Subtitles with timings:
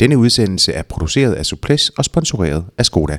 [0.00, 3.18] Denne udsendelse er produceret af Suples og sponsoreret af Skoda.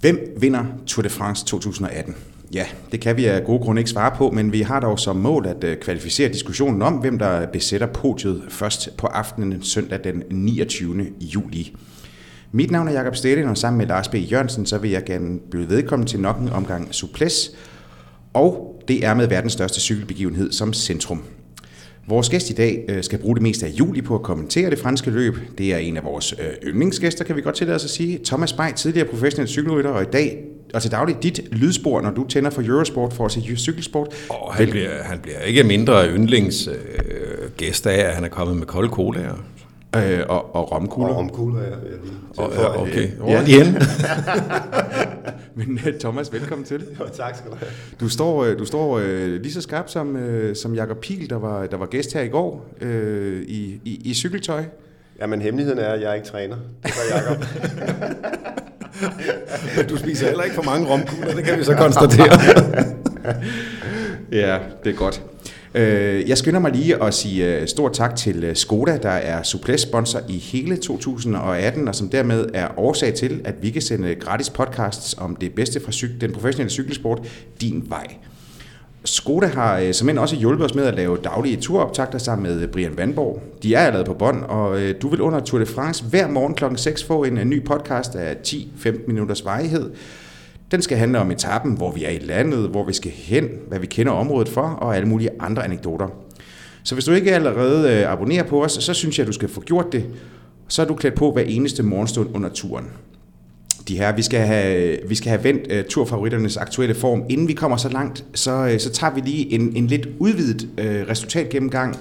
[0.00, 2.14] Hvem vinder Tour de France 2018?
[2.54, 5.16] Ja, det kan vi af gode grunde ikke svare på, men vi har dog som
[5.16, 10.22] mål at øh, kvalificere diskussionen om, hvem der besætter podiet først på aftenen søndag den
[10.30, 11.06] 29.
[11.20, 11.76] juli.
[12.54, 14.14] Mit navn er Jakob Stedin, og sammen med Lars B.
[14.14, 17.50] Jørgensen, så vil jeg gerne byde vedkommen til nok en omgang Suples,
[18.34, 21.22] og det er med verdens største cykelbegivenhed som centrum.
[22.08, 24.78] Vores gæst i dag øh, skal bruge det meste af juli på at kommentere det
[24.78, 25.36] franske løb.
[25.58, 28.20] Det er en af vores øh, yndlingsgæster, kan vi godt tillade os at sige.
[28.24, 32.26] Thomas Bay, tidligere professionel cykelrytter, og i dag og til daglig dit lydspor, når du
[32.28, 34.08] tænder for Eurosport for at se cykelsport.
[34.28, 38.66] Og han, bliver, han bliver ikke mindre yndlingsgæst øh, af, at han er kommet med
[38.66, 39.34] kolde colaer.
[39.96, 41.08] Øh, og, og romkugler.
[41.08, 41.74] Og romkugler, ja.
[42.36, 43.08] Og, ja, okay.
[43.08, 43.42] Hvor ja.
[43.46, 43.66] igen?
[45.56, 46.84] Men øh, Thomas, velkommen til.
[47.00, 47.70] Jo, tak skal du have.
[48.00, 51.36] Du står, øh, du står øh, lige så skarp som, øh, som Jakob Pil, der
[51.36, 54.64] var, der var gæst her i går øh, i, i, i cykeltøj.
[55.20, 56.56] Jamen, hemmeligheden er, at jeg ikke træner.
[56.82, 57.44] Det var Jakob.
[59.90, 62.32] du spiser heller ikke for mange romkugler, det kan vi så konstatere.
[64.42, 65.22] ja, det er godt.
[65.74, 69.42] Øh, jeg skynder mig lige at sige øh, stort tak til øh, Skoda, der er
[69.42, 74.50] Suples-sponsor i hele 2018, og som dermed er årsag til, at vi kan sende gratis
[74.50, 77.20] podcasts om det bedste fra den professionelle cykelsport
[77.60, 78.06] din vej.
[79.04, 82.96] Skoda har som end også hjulpet os med at lave daglige turoptagter sammen med Brian
[82.96, 83.42] Vandborg.
[83.62, 86.64] De er allerede på bånd, og du vil under Tour de France hver morgen kl.
[86.76, 89.90] 6 få en ny podcast af 10-15 minutters varighed,
[90.72, 93.78] den skal handle om etappen, hvor vi er i landet, hvor vi skal hen, hvad
[93.78, 96.08] vi kender området for, og alle mulige andre anekdoter.
[96.84, 99.48] Så hvis du ikke allerede øh, abonnerer på os, så synes jeg, at du skal
[99.48, 100.04] få gjort det.
[100.68, 102.84] Så er du klædt på hver eneste morgenstund under turen.
[103.88, 107.24] De her, vi skal have, vi skal have vendt øh, uh, turfavoritternes aktuelle form.
[107.28, 110.62] Inden vi kommer så langt, så, uh, så tager vi lige en, en lidt udvidet
[110.62, 111.96] uh, resultatgennemgang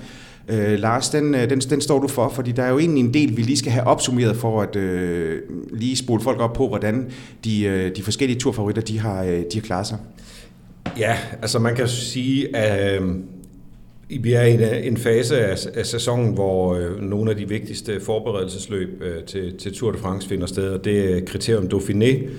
[0.47, 3.13] Øh, Lars, den, øh, den, den står du for, fordi der er jo egentlig en
[3.13, 5.41] del, vi lige skal have opsummeret for at øh,
[5.73, 7.09] lige spole folk op på, hvordan
[7.45, 9.97] de, øh, de forskellige turfavoritter de har, øh, de har klaret sig.
[10.97, 13.15] Ja, altså man kan sige, at øh,
[14.19, 17.99] vi er i en, en fase af, af sæsonen, hvor øh, nogle af de vigtigste
[17.99, 22.29] forberedelsesløb øh, til, til Tour de France finder sted, og det er Criterium Dauphiné,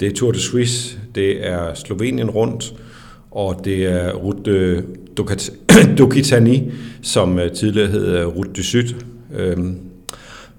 [0.00, 2.74] det er Tour de Suisse, det er Slovenien rundt,
[3.30, 4.84] og det er Route
[5.98, 8.94] Ducitani, som øh, tidligere hed øh, Route du Sud.
[9.38, 9.76] Øhm,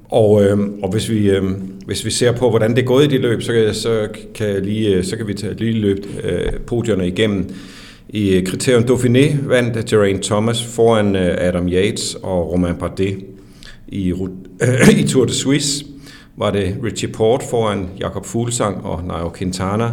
[0.09, 3.07] og, øhm, og hvis, vi, øhm, hvis vi ser på, hvordan det er gået i
[3.07, 6.05] de løb, så, så, kan, lige, øh, så kan vi tage lige løb
[6.67, 7.49] podierne igennem.
[8.09, 13.17] I Criterium Dauphiné vandt Geraint Thomas foran Adam Yates og Romain Bardet.
[13.87, 14.13] I,
[15.01, 15.85] i Tour de Suisse
[16.37, 19.91] var det Richie Port foran Jakob Fuglsang og Nairo Quintana.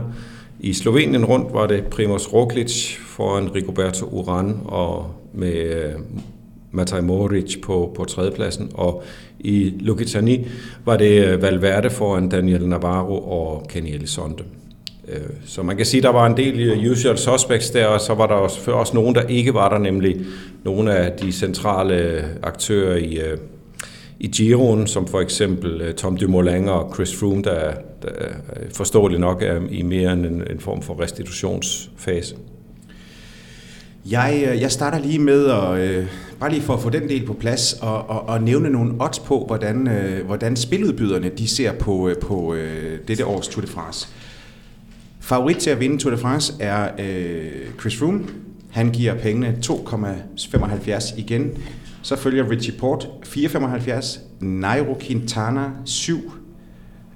[0.61, 5.93] I Slovenien rundt var det Primoz Roglic foran Rigoberto Uran og med øh,
[6.71, 9.03] Matej Moric på, på tredjepladsen, og
[9.41, 10.47] i Lukitani
[10.85, 14.43] var det øh, Valverde foran Daniel Navarro og Kenny Elizonde.
[15.09, 18.15] Øh, så man kan sige, at der var en del usual suspects der, og så
[18.15, 20.17] var der også, også nogen, der ikke var der, nemlig
[20.65, 23.21] nogle af de centrale aktører i,
[24.21, 27.73] i Giroen, som for eksempel Tom Dumoulin og Chris Froome, der,
[28.07, 28.29] der
[28.75, 32.37] forståeligt nok er i mere end en, en form for restitutionsfase.
[34.11, 36.07] Jeg, øh, jeg starter lige med at, øh,
[36.41, 39.19] bare lige for at få den del på plads, og, og, og nævne nogle odds
[39.19, 43.71] på, hvordan, øh, hvordan spiludbyderne de ser på, øh, på øh, dette års Tour de
[43.71, 44.09] France.
[45.21, 47.51] Favorit til at vinde Tour de France er øh,
[47.81, 48.25] Chris Froome.
[48.71, 51.51] Han giver pengene 2,75 igen.
[52.03, 56.33] Så følger Richie Port 4,75, Nairo Quintana 7,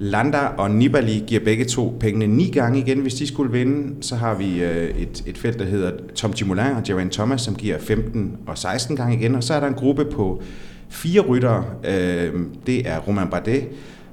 [0.02, 4.02] Landa og Nibali giver begge to pengene ni gange igen, hvis de skulle vinde.
[4.02, 7.54] Så har vi øh, et, et felt, der hedder Tom Dumoulin og Geraint Thomas, som
[7.54, 9.34] giver 15 og 16 gange igen.
[9.34, 10.42] Og så er der en gruppe på
[10.88, 11.64] fire ryttere.
[11.84, 12.32] Øh,
[12.66, 13.68] det er Roman Bardet,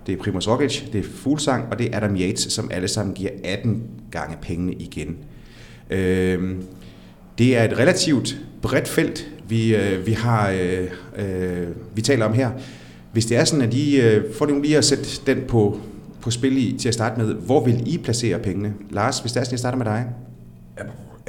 [0.08, 3.16] det er Primoz Roglic, det er Fuglsang, og det er Adam Yates, som alle sammen
[3.16, 5.18] giver 18 gange pengene igen.
[5.90, 6.56] Øh,
[7.38, 12.34] det er et relativt bredt felt, vi, øh, vi, har, øh, øh, vi taler om
[12.34, 12.52] her.
[13.12, 15.80] Hvis det er sådan, at I øh, får nu lige at sætte den på,
[16.22, 18.74] på spil i, til at starte med, hvor vil I placere pengene?
[18.90, 20.06] Lars, hvis det er sådan, jeg starter med dig.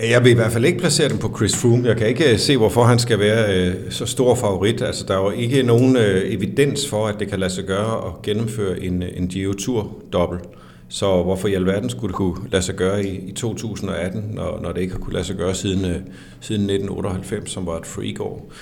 [0.03, 1.89] Jeg vil i hvert fald ikke placere dem på Chris Froome.
[1.89, 4.83] Jeg kan ikke øh, se, hvorfor han skal være øh, så stor favorit.
[4.83, 8.07] Altså, der er jo ikke nogen øh, evidens for, at det kan lade sig gøre
[8.07, 10.43] at gennemføre en, øh, en Giro Tour dobbelt.
[10.89, 14.73] Så hvorfor i alverden skulle det kunne lade sig gøre i, i 2018, når, når
[14.73, 15.97] det ikke har kunne lade sig gøre siden, øh,
[16.41, 18.53] siden 1998, som var et freak-år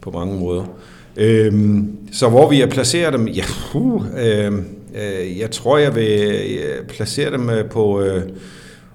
[0.00, 0.64] på mange måder.
[1.16, 4.64] Øhm, så hvor vi er placerer dem, ja, uh, øhm,
[4.94, 6.20] øh, jeg tror, jeg vil
[6.64, 8.22] øh, placere dem øh, på, øh,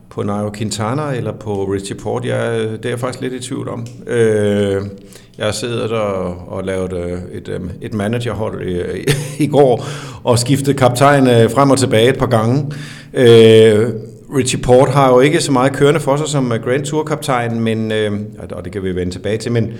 [0.09, 2.25] på Nairo Quintana eller på Richie Port.
[2.25, 3.85] Jeg, det er jeg faktisk lidt i tvivl om.
[4.07, 4.81] Øh,
[5.37, 8.81] jeg sidder der og, lavet øh, et, øhm, et managerhold i,
[9.43, 9.85] i går
[10.23, 12.71] og skiftet kaptajn frem og tilbage et par gange.
[13.13, 13.89] Øh,
[14.35, 18.11] Richie Port har jo ikke så meget kørende for sig som Grand Tour-kaptajn, men, øh,
[18.51, 19.73] og det kan vi vende tilbage til, men,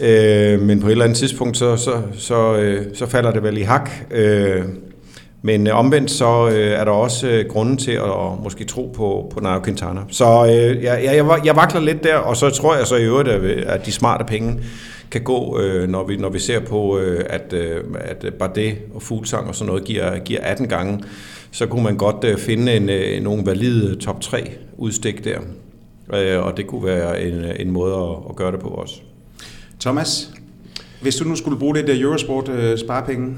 [0.00, 3.58] øh, men på et eller andet tidspunkt, så, så, så, øh, så falder det vel
[3.58, 3.90] i hak.
[4.10, 4.62] Øh,
[5.42, 8.92] men øh, omvendt så øh, er der også øh, grunden til at, at måske tro
[8.94, 10.00] på, på Nairo Quintana.
[10.08, 13.28] Så øh, jeg, jeg, jeg vakler lidt der, og så tror jeg så i øvrigt,
[13.66, 14.60] at de smarte penge
[15.10, 19.02] kan gå, øh, når, vi, når vi ser på, øh, at, øh, at Bardet og
[19.02, 21.04] Fuglsang og sådan noget giver, giver 18 gange,
[21.50, 25.38] så kunne man godt øh, finde en, øh, nogle valide top 3 udstik der.
[26.14, 28.94] Øh, og det kunne være en, en måde at, at gøre det på også.
[29.80, 30.30] Thomas,
[31.00, 33.36] hvis du nu skulle bruge lidt Eurosport øh, sparepenge,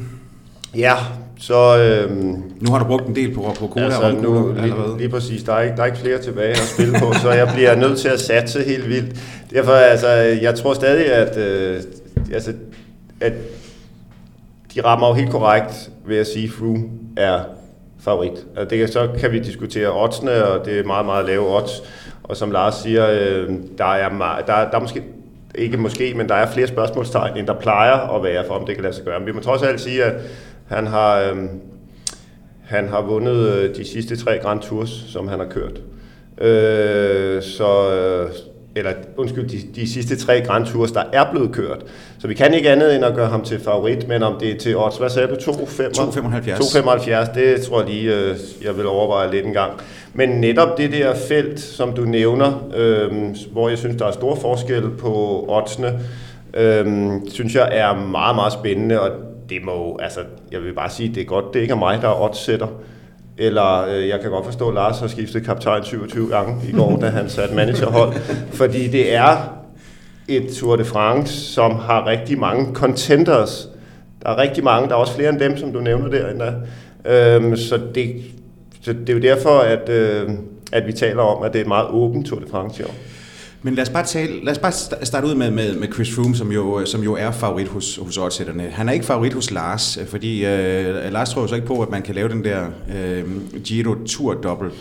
[0.77, 0.95] Ja,
[1.39, 1.79] så...
[1.79, 5.09] Øhm, nu har du brugt en del på, på cola altså, og nu, lige, lige
[5.09, 5.43] præcis.
[5.43, 7.99] Der er, ikke, der er ikke flere tilbage at spille på, så jeg bliver nødt
[7.99, 9.17] til at satse helt vildt.
[9.51, 10.09] Derfor, altså,
[10.43, 11.83] jeg tror stadig, at, øh,
[12.33, 12.53] altså,
[13.21, 13.33] at
[14.75, 17.41] de rammer jo helt korrekt ved at sige, at Froome er
[18.01, 18.47] favorit.
[18.57, 21.83] Altså, det så kan vi diskutere oddsene, og det er meget, meget lave odds.
[22.23, 24.09] Og som Lars siger, øh, der, er
[24.47, 25.03] der, der er måske
[25.55, 28.75] ikke måske, men der er flere spørgsmålstegn, end der plejer at være for, om det
[28.75, 29.19] kan lade sig gøre.
[29.19, 30.15] Men vi må trods alt sige, at
[30.69, 31.37] han har, øh,
[32.65, 35.81] han har vundet øh, de sidste tre Grand Tours, som han har kørt.
[36.41, 38.31] Øh, så, øh,
[38.77, 41.85] eller undskyld, de, de sidste tre Grand Tours, der er blevet kørt.
[42.19, 44.59] Så vi kan ikke andet end at gøre ham til favorit, men om det er
[44.59, 45.51] til odds, hvad sagde du, 2,75?
[45.51, 49.73] 2,75, det tror jeg lige, øh, jeg vil overveje lidt en gang.
[50.15, 54.35] Men netop det der felt, som du nævner, øh, hvor jeg synes, der er stor
[54.35, 56.01] forskel på oddsene,
[56.55, 59.11] øh, synes jeg er meget, meget spændende, og
[59.49, 60.21] det må, altså,
[60.53, 62.67] jeg vil bare sige, det er godt, det ikke er mig, der er oddsetter.
[63.39, 66.97] Eller øh, jeg kan godt forstå, at Lars har skiftet kaptajn 27 gange i går,
[67.01, 68.13] da han satte managerhold.
[68.53, 69.61] Fordi det er
[70.29, 73.69] et Tour de France, som har rigtig mange contenders.
[74.23, 76.55] Der er rigtig mange, der er også flere end dem, som du nævner der endda.
[77.05, 78.23] Øhm, så, det,
[78.81, 80.31] så det er jo derfor, at, øh,
[80.73, 82.95] at vi taler om, at det er et meget åbent Tour de France i år.
[83.63, 84.73] Men lad os bare, tale, lad os bare
[85.03, 88.19] starte ud med, med, med Chris Froome, som jo, som jo er favorit hos, hos
[88.19, 88.63] oddsætterne.
[88.63, 92.03] Han er ikke favorit hos Lars, fordi øh, Lars tror så ikke på, at man
[92.03, 92.67] kan lave den der
[92.97, 93.25] øh,
[93.65, 94.73] Giro Tour dobbelt.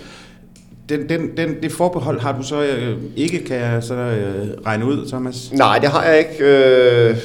[0.90, 4.86] Den, den, den, det forbehold har du så øh, ikke, kan jeg så øh, regne
[4.86, 5.52] ud, Thomas?
[5.54, 6.44] Nej, det har jeg ikke.
[6.44, 7.18] Øh,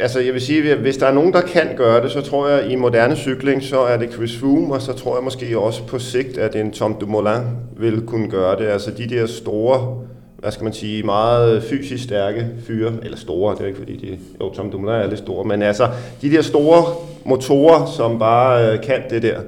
[0.00, 2.70] altså jeg vil sige, hvis der er nogen, der kan gøre det, så tror jeg,
[2.70, 5.98] i moderne cykling, så er det Chris Froome, og så tror jeg måske også på
[5.98, 7.42] sigt, at en Tom Dumoulin
[7.76, 8.66] vil kunne gøre det.
[8.66, 10.08] Altså de der store
[10.38, 14.18] hvad skal man sige, meget fysisk stærke fyre, eller store, det er ikke fordi de,
[14.40, 15.88] jo, Tom Dumoulin er lidt store, men altså
[16.22, 16.84] de der store
[17.24, 19.40] motorer, som bare øh, kan det der.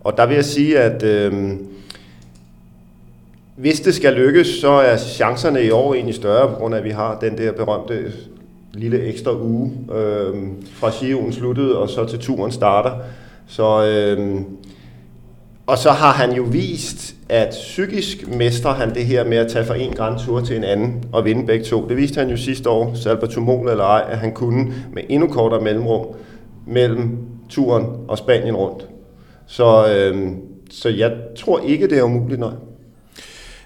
[0.00, 1.52] Og der vil jeg sige, at øh,
[3.56, 6.84] hvis det skal lykkes, så er chancerne i år egentlig større, på grund af, at
[6.84, 8.12] vi har den der berømte
[8.78, 10.34] lille ekstra uge øh,
[10.72, 12.90] fra Giroen sluttede, og så til turen starter.
[13.46, 14.40] Så, øh,
[15.66, 19.64] og så har han jo vist, at psykisk mestrer han det her med at tage
[19.64, 21.88] fra en Grand Tour til en anden og vinde begge to.
[21.88, 25.60] Det viste han jo sidste år, Salvatumol eller ej, at han kunne med endnu kortere
[25.60, 26.06] mellemrum
[26.66, 28.88] mellem turen og Spanien rundt.
[29.46, 30.28] Så, øh,
[30.70, 32.52] så jeg tror ikke, det er umuligt, nej.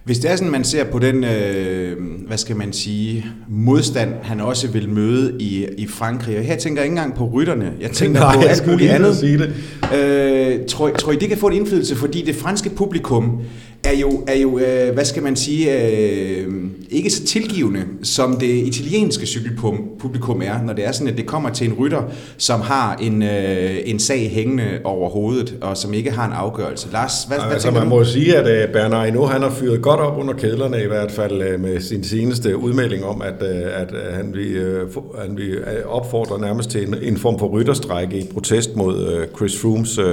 [0.05, 4.41] Hvis det er sådan, man ser på den, øh, hvad skal man sige, modstand, han
[4.41, 7.91] også vil møde i, i Frankrig, og her tænker jeg ikke engang på rytterne, jeg
[7.91, 9.17] tænker Nej, på alt muligt andet.
[9.17, 9.55] Sige det.
[9.95, 13.41] Øh, tror, tror I, det kan få en indflydelse, fordi det franske publikum
[13.85, 16.55] er jo, er jo øh, hvad skal man sige, øh,
[16.91, 21.51] ikke så tilgivende, som det italienske cykelpublikum er, når det er sådan, at det kommer
[21.51, 22.03] til en rytter,
[22.37, 26.89] som har en, øh, en sag hængende over hovedet, og som ikke har en afgørelse.
[26.93, 27.97] Lars, hvad, altså, hvad man du?
[27.97, 31.11] må sige, at uh, Bernard Hinault, han har fyret godt op under kædlerne i hvert
[31.11, 35.37] fald uh, med sin seneste udmelding om, at, uh, at uh, han vil, uh, han
[35.37, 39.99] vil opfordre nærmest til en, en form for rytterstrække i protest mod uh, Chris Froomes
[39.99, 40.05] uh,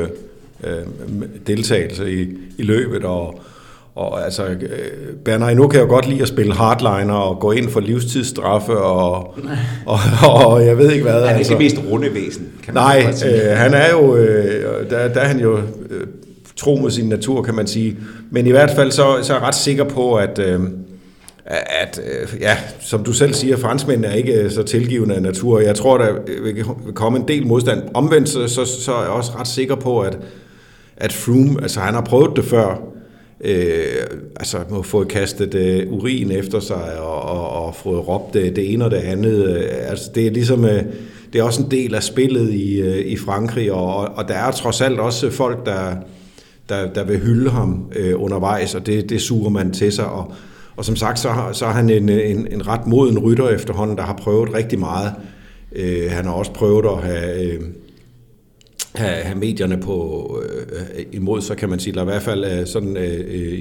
[0.64, 0.70] uh,
[1.48, 3.40] deltagelse i, i løbet, og
[4.00, 4.58] og altså, øh,
[5.26, 9.16] Bernard nu kan jo godt lide at spille hardliner og gå ind for livstidsstraffe og,
[9.86, 11.14] og, og, og jeg ved ikke hvad.
[11.14, 11.54] Han er altså.
[11.54, 15.20] ikke det mest runde væsen, kan man Nej, øh, han er jo, øh, der, der
[15.20, 15.58] er han jo
[15.90, 16.08] øh,
[16.56, 17.98] tro mod sin natur, kan man sige.
[18.32, 20.60] Men i hvert fald så, så er jeg ret sikker på, at, øh,
[21.82, 25.60] at øh, ja, som du selv siger, franskmændene er ikke så tilgivende af natur.
[25.60, 26.14] Jeg tror, der
[26.44, 27.82] vil komme en del modstand.
[27.94, 30.18] Omvendt så, så, så er jeg også ret sikker på, at,
[30.98, 32.82] at Froome, altså han har prøvet det før,
[33.42, 34.04] øh,
[34.36, 38.74] altså må få kastet øh, urin efter sig og, og, og få råbt det, det
[38.74, 39.58] ene og det andet.
[39.58, 40.84] Øh, altså det er ligesom, øh,
[41.34, 44.52] det er også en del af spillet i, øh, i Frankrig, og, og der er
[44.52, 45.96] trods alt også folk, der,
[46.70, 50.06] der, der vil hylde ham øh, undervejs, og det, det suger man til sig.
[50.06, 50.34] Og,
[50.76, 54.04] og som sagt, så, så er han en, en, en ret moden rytter efterhånden, der
[54.04, 55.14] har prøvet rigtig meget.
[55.76, 57.44] Øh, han har også prøvet at have...
[57.44, 57.60] Øh,
[58.96, 62.68] have, have medierne på øh, imod, så kan man sige, eller i hvert fald øh,
[62.68, 63.60] sådan øh, øh,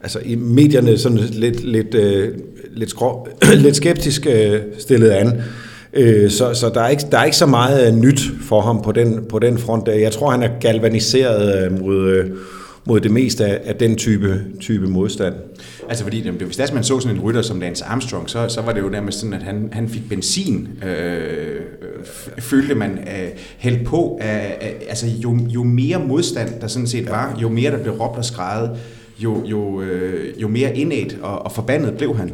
[0.00, 2.38] altså i medierne sådan lidt, lidt, øh,
[2.72, 5.42] lidt, skrå, lidt skeptisk øh, stillet an.
[5.92, 8.82] Øh, så så der, er ikke, der er ikke så meget øh, nyt for ham
[8.82, 9.88] på den, på den front.
[9.88, 12.30] Jeg tror, han er galvaniseret øh, mod, øh,
[12.84, 15.34] mod det meste af, af den type, type modstand.
[15.88, 18.72] Altså fordi, det, hvis man så sådan en rytter som Lance Armstrong, så, så var
[18.72, 21.60] det jo nærmest sådan, at han, han fik benzin, øh,
[22.38, 24.18] følte man øh, hældt på.
[24.20, 27.94] Af, af, altså jo, jo mere modstand der sådan set var, jo mere der blev
[27.94, 28.70] råbt og skrejet,
[29.18, 32.32] jo, jo, øh, jo mere indædt og, og forbandet blev han.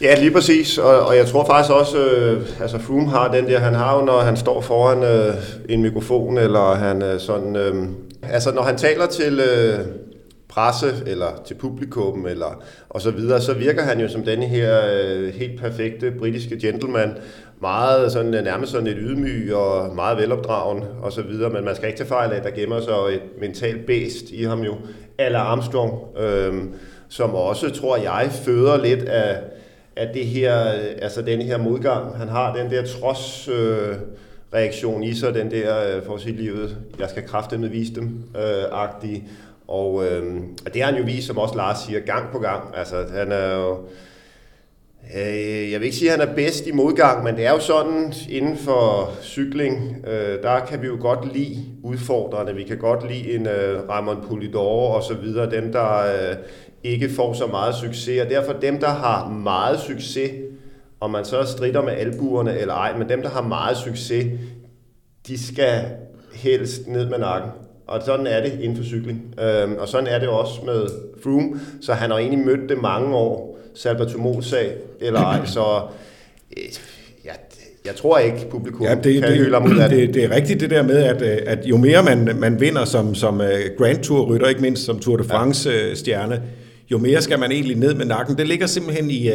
[0.00, 3.58] Ja, lige præcis, og, og jeg tror faktisk også, øh, altså Froome har den der,
[3.58, 5.34] han har jo, når han står foran øh,
[5.68, 7.74] en mikrofon, eller han øh, sådan, øh,
[8.30, 9.78] altså når han taler til øh,
[10.48, 14.80] presse, eller til publikum, eller og så videre, så virker han jo som denne her
[14.92, 17.16] øh, helt perfekte britiske gentleman,
[17.60, 21.76] meget sådan, øh, nærmest sådan et ydmyg og meget velopdragen og så videre, men man
[21.76, 24.74] skal ikke tage fejl af, at der gemmer sig et mentalt bæst i ham jo,
[25.18, 26.54] Alla Armstrong, øh,
[27.08, 29.40] som også, tror jeg, føder lidt af,
[29.96, 32.16] af det her, øh, altså den her modgang.
[32.16, 32.56] Han har.
[32.56, 33.94] Den der trods øh,
[34.54, 38.04] reaktion i sig, den der, øh, for at sige livet, jeg skal med vise dem,
[38.36, 39.28] øh, agtig.
[39.68, 40.36] Og øh,
[40.74, 42.76] det har han jo vist, som også Lars siger, gang på gang.
[42.76, 43.78] Altså, han er jo,
[45.16, 47.58] øh, jeg vil ikke sige, at han er bedst i modgang, men det er jo
[47.58, 52.54] sådan, inden for cykling, øh, der kan vi jo godt lide udfordrende.
[52.54, 56.36] Vi kan godt lide en øh, Ramon Polidor og så videre, dem der øh,
[56.84, 58.22] ikke får så meget succes.
[58.22, 60.30] Og derfor dem, der har meget succes,
[61.04, 64.26] om man så strider med albuerne eller ej, men dem, der har meget succes,
[65.26, 65.84] de skal
[66.34, 67.50] helst ned med nakken.
[67.86, 69.34] Og sådan er det inden for cykling.
[69.40, 70.86] Øhm, og sådan er det også med
[71.22, 71.60] Froome.
[71.80, 74.42] Så han har egentlig mødt det mange år, Salvator
[75.00, 75.46] eller ej.
[75.46, 75.80] Så
[76.56, 76.62] øh,
[77.24, 77.32] ja,
[77.84, 79.98] jeg tror ikke, publikum ja, det, kan det, hylde ham ud af det.
[79.98, 80.14] det.
[80.14, 83.14] Det er rigtigt det der med, at, øh, at jo mere man, man vinder som,
[83.14, 86.42] som øh, Grand Tour-rytter, ikke mindst som Tour de France-stjerne,
[86.90, 88.36] jo mere skal man egentlig ned med nakken.
[88.38, 89.30] Det ligger simpelthen i,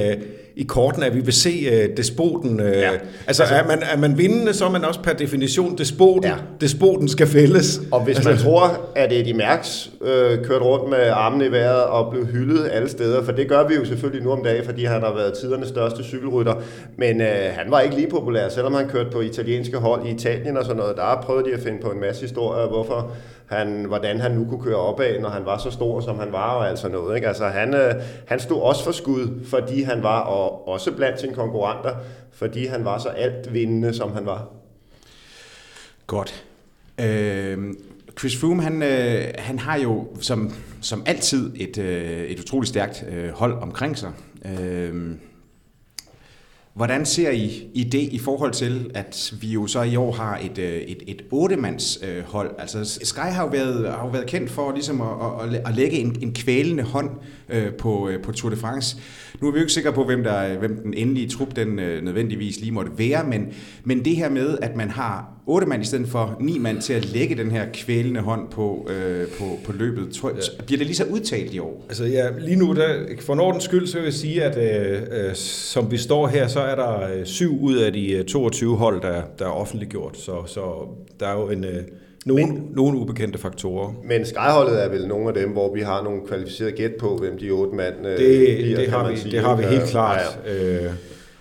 [0.60, 2.60] i korten, at vi vil se uh, despoten.
[2.60, 2.92] Uh, ja.
[3.28, 6.24] altså, altså er, man, er man vindende, så er man også per definition despoten.
[6.24, 6.36] Ja.
[6.62, 7.82] Despoten skal fældes.
[7.92, 10.08] Og hvis altså, man tror, at Eddie Merckx uh,
[10.44, 13.75] kørte rundt med armene i vejret og blev hyldet alle steder, for det gør vi
[13.75, 16.54] jo selvfølgelig nu om dagen, fordi han har været tidernes største cykelrytter,
[16.98, 20.58] men uh, han var ikke lige populær, selvom han kørte på italienske hold i Italien
[20.58, 20.98] og sådan noget.
[20.98, 23.12] Der prøvede de at finde på en masse historier, hvorfor
[23.50, 26.51] han, hvordan han nu kunne køre opad, når han var så stor, som han var,
[26.51, 27.16] og altså noget.
[27.16, 27.28] Ikke?
[27.28, 27.94] Altså, han, øh,
[28.25, 31.96] han stod også for skud, fordi han var, og også blandt sine konkurrenter,
[32.32, 34.48] fordi han var så altvindende, som han var.
[36.08, 36.46] Godt.
[37.00, 37.74] Øh,
[38.20, 43.06] Chris Froome, han, øh, han har jo som, som altid et, øh, et utroligt stærkt
[43.10, 44.12] øh, hold omkring sig.
[44.46, 45.12] Øh,
[46.80, 50.38] Hvordan ser I, I det i forhold til, at vi jo så i år har
[50.38, 52.52] et, øh, et, et otte-mands øh, hold?
[52.58, 55.08] Altså Sky har jo været, har jo været kendt for ligesom at,
[55.42, 57.10] at, at lægge en, en kvælende hånd
[57.50, 58.98] øh, på, øh, på Tour de France.
[59.42, 62.04] Nu er vi jo ikke sikre på, hvem, der, hvem den endelige trup den øh,
[62.04, 63.48] nødvendigvis lige måtte være, men,
[63.84, 66.94] men det her med, at man har otte mand i stedet for ni mand til
[66.94, 70.13] at lægge den her kvælende hånd på, øh, på, på løbet.
[70.13, 70.63] Tror, ja.
[70.65, 71.86] Bliver det lige så udtalt i år?
[71.89, 75.36] Altså ja, lige nu, der, for Nordens skyld, så vil jeg sige, at øh, øh,
[75.36, 79.01] som vi står her, så er der øh, syv ud af de 22 øh, hold,
[79.01, 80.18] der, der er offentliggjort.
[80.18, 80.62] Så, så
[81.20, 81.63] der er jo en...
[81.63, 81.84] Øh,
[82.25, 83.94] nogle, men, nogle ubekendte faktorer.
[84.03, 87.38] Men skyholdet er vel nogle af dem, hvor vi har nogle kvalificerede gæt på, hvem
[87.38, 89.32] de otte mand øh, det, bliver, det, har vi, sige.
[89.32, 90.39] det har vi helt klart.
[90.46, 90.86] Ja, ja.
[90.86, 90.91] Øh,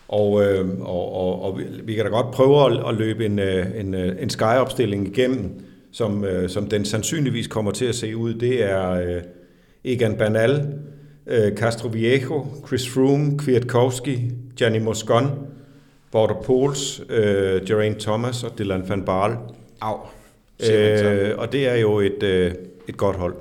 [0.08, 3.66] og, øh, og, og, og vi kan da godt prøve at, at løbe en, øh,
[3.80, 8.34] en, øh, en Sky-opstilling igennem, som, øh, som den sandsynligvis kommer til at se ud.
[8.34, 9.22] Det er øh,
[9.84, 10.66] Egan Bernal,
[11.26, 15.26] øh, Castro Viejo, Chris Froome, Kwiatkowski, Gianni Moscon,
[16.12, 19.36] Border Pols, øh, Geraint Thomas og Dylan van Baal.
[19.80, 19.96] Au.
[20.70, 22.52] Øh, og det er jo et, øh,
[22.88, 23.34] et godt hold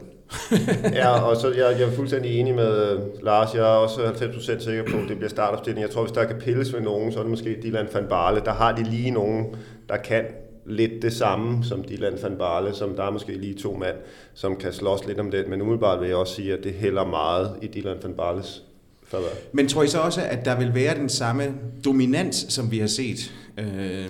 [0.94, 3.54] ja, og så jeg, jeg er fuldstændig enig med øh, Lars.
[3.54, 5.82] Jeg er også 90% sikker på, at det bliver startopstilling.
[5.82, 8.42] Jeg tror, hvis der kan pilles ved nogen, så er det måske Dylan van Barle.
[8.46, 9.56] Der har de lige nogen,
[9.90, 10.24] der kan
[10.66, 13.96] lidt det samme som Dylan van Barle, som der er måske lige to mand,
[14.34, 15.48] som kan slås lidt om det.
[15.48, 18.64] Men umiddelbart vil jeg også sige, at det hælder meget i Dylan van Barles
[19.08, 19.28] favør.
[19.52, 21.44] Men tror I så også, at der vil være den samme
[21.86, 24.06] dominans, som vi har set øh,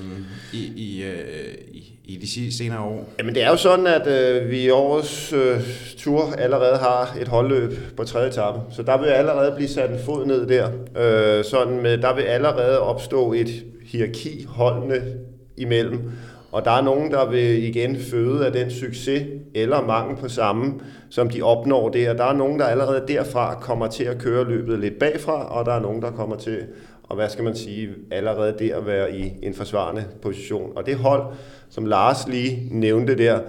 [0.53, 3.09] i, i, øh, i i de senere år?
[3.19, 5.61] Jamen det er jo sådan, at øh, vi i årets øh,
[5.97, 8.59] tur allerede har et holdløb på tredje etape.
[8.71, 10.69] Så der vil allerede blive sat en fod ned der.
[10.97, 15.01] Øh, sådan med, der vil allerede opstå et hierarki holdene
[15.57, 16.11] imellem.
[16.51, 19.23] Og der er nogen, der vil igen føde af den succes
[19.55, 20.73] eller mangel på samme,
[21.09, 22.13] som de opnår der.
[22.13, 25.71] Der er nogen, der allerede derfra kommer til at køre løbet lidt bagfra, og der
[25.71, 26.59] er nogen, der kommer til
[27.09, 30.71] og hvad skal man sige, allerede der at være i en forsvarende position.
[30.75, 31.23] Og det hold,
[31.69, 33.39] som Lars lige nævnte der,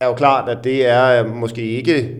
[0.00, 2.16] er jo klart, at det er øh, måske ikke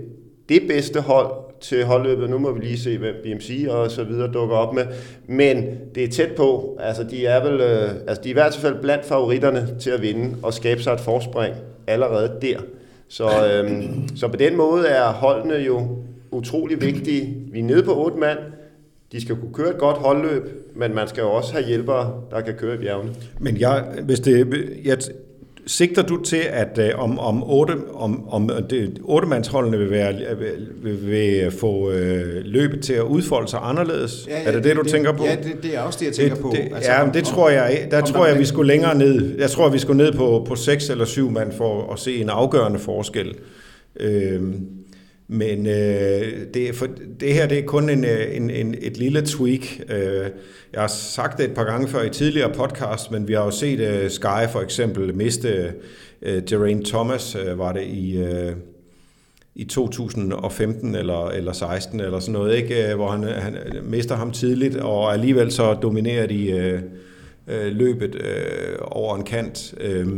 [0.49, 2.31] det bedste hold til holdløbet.
[2.31, 4.87] Nu må vi lige se, hvem BMC og så videre dukker op med.
[5.27, 6.79] Men det er tæt på.
[6.81, 10.03] Altså, de er vel, øh, altså, de er i hvert fald blandt favoritterne til at
[10.03, 11.55] vinde og skabe sig et forspring
[11.87, 12.59] allerede der.
[13.09, 15.89] Så, øhm, så på den måde er holdene jo
[16.31, 17.37] utrolig vigtige.
[17.53, 18.39] Vi er nede på otte mand.
[19.13, 20.43] De skal kunne køre et godt holdløb,
[20.75, 23.11] men man skal jo også have hjælpere, der kan køre i bjergene.
[23.41, 24.49] Men jeg, hvis det,
[24.85, 24.99] jeg,
[25.67, 30.15] Sigter du til, at uh, om, om, otte, om, om det, ottemandsholdene vil, være,
[30.83, 31.95] vil, vil få uh,
[32.45, 34.29] løbet til at udfolde sig anderledes?
[34.29, 35.25] Ja, ja, er det det, du det, tænker på?
[35.25, 36.51] Ja, det, det er også det, jeg tænker det, på.
[36.57, 39.39] Det, altså, ja, om, det tror jeg, der tror jeg, vi skulle længere ned.
[39.39, 42.29] Jeg tror, vi skulle ned på, på seks eller syv mand for at se en
[42.29, 43.35] afgørende forskel.
[44.05, 44.45] Uh,
[45.33, 46.89] men øh, det, for,
[47.21, 49.61] det her det er kun en, øh, en, en, et lille tweak.
[49.89, 50.31] Øh,
[50.73, 53.51] jeg har sagt det et par gange før i tidligere podcast, men vi har jo
[53.51, 55.73] set øh, Sky for eksempel miste
[56.23, 58.19] øh, Geraint Thomas, øh, var det i...
[58.19, 58.53] Øh,
[59.55, 62.91] i 2015 eller, eller 16 eller sådan noget, ikke?
[62.91, 66.81] Øh, hvor han, han mister ham tidligt, og alligevel så dominerer de øh,
[67.49, 69.75] øh, løbet øh, over en kant.
[69.81, 70.09] Øh,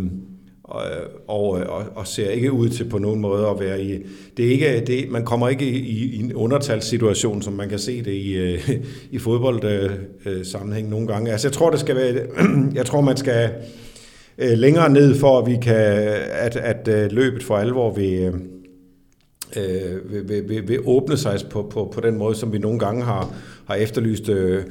[0.73, 4.07] og, øh, øh, og, og, ser ikke ud til på nogen måde at være i...
[4.37, 5.79] Det er ikke, det, man kommer ikke i,
[6.17, 8.71] i en undertalssituation, som man kan se det i, øh,
[9.11, 11.33] i fodboldsammenhæng nogle gange.
[11.33, 12.14] Altså jeg tror, det skal være...
[12.75, 13.50] Jeg tror, man skal
[14.38, 15.85] længere ned, for at vi kan...
[16.33, 18.33] At, at løbet for alvor vil,
[19.57, 22.79] øh, vil, vil, vil, vil åbne sig på, på, på den måde, som vi nogle
[22.79, 24.29] gange har, har efterlyst...
[24.29, 24.65] Øh,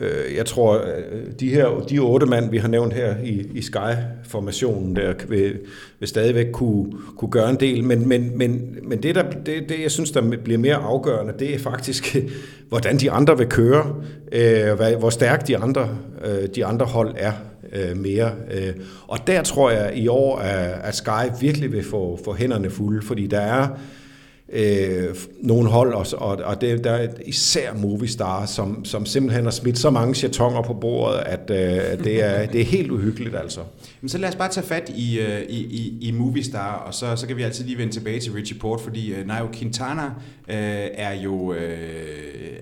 [0.00, 3.62] øh jeg tror, øh, de her de otte mand, vi har nævnt her i, i
[3.62, 5.58] Sky-formationen, der vil,
[5.98, 7.84] vil stadigvæk kunne, kunne gøre en del.
[7.84, 11.54] Men, men, men, men det, der, det, det, jeg synes, der bliver mere afgørende, det
[11.54, 12.16] er faktisk,
[12.68, 13.94] hvordan de andre vil køre,
[14.32, 15.88] øh, hvad, hvor stærkt de andre,
[16.24, 17.32] øh, de andre hold er
[17.94, 18.30] mere.
[19.08, 20.38] Og der tror jeg i år,
[20.84, 23.68] at Sky virkelig vil få, få hænderne fulde, fordi der er
[24.52, 29.50] øh, nogle hold, og, og, og det, der er især Movistar, som, som simpelthen har
[29.50, 33.60] smidt så mange chatonger på bordet, at øh, det, er, det er helt uhyggeligt altså.
[34.00, 37.16] Men så lad os bare tage fat i, øh, i, i, i Movistar, og så,
[37.16, 40.04] så kan vi altid lige vende tilbage til Richie Port, fordi øh, Nairo Quintana
[40.48, 41.78] øh, er jo, øh,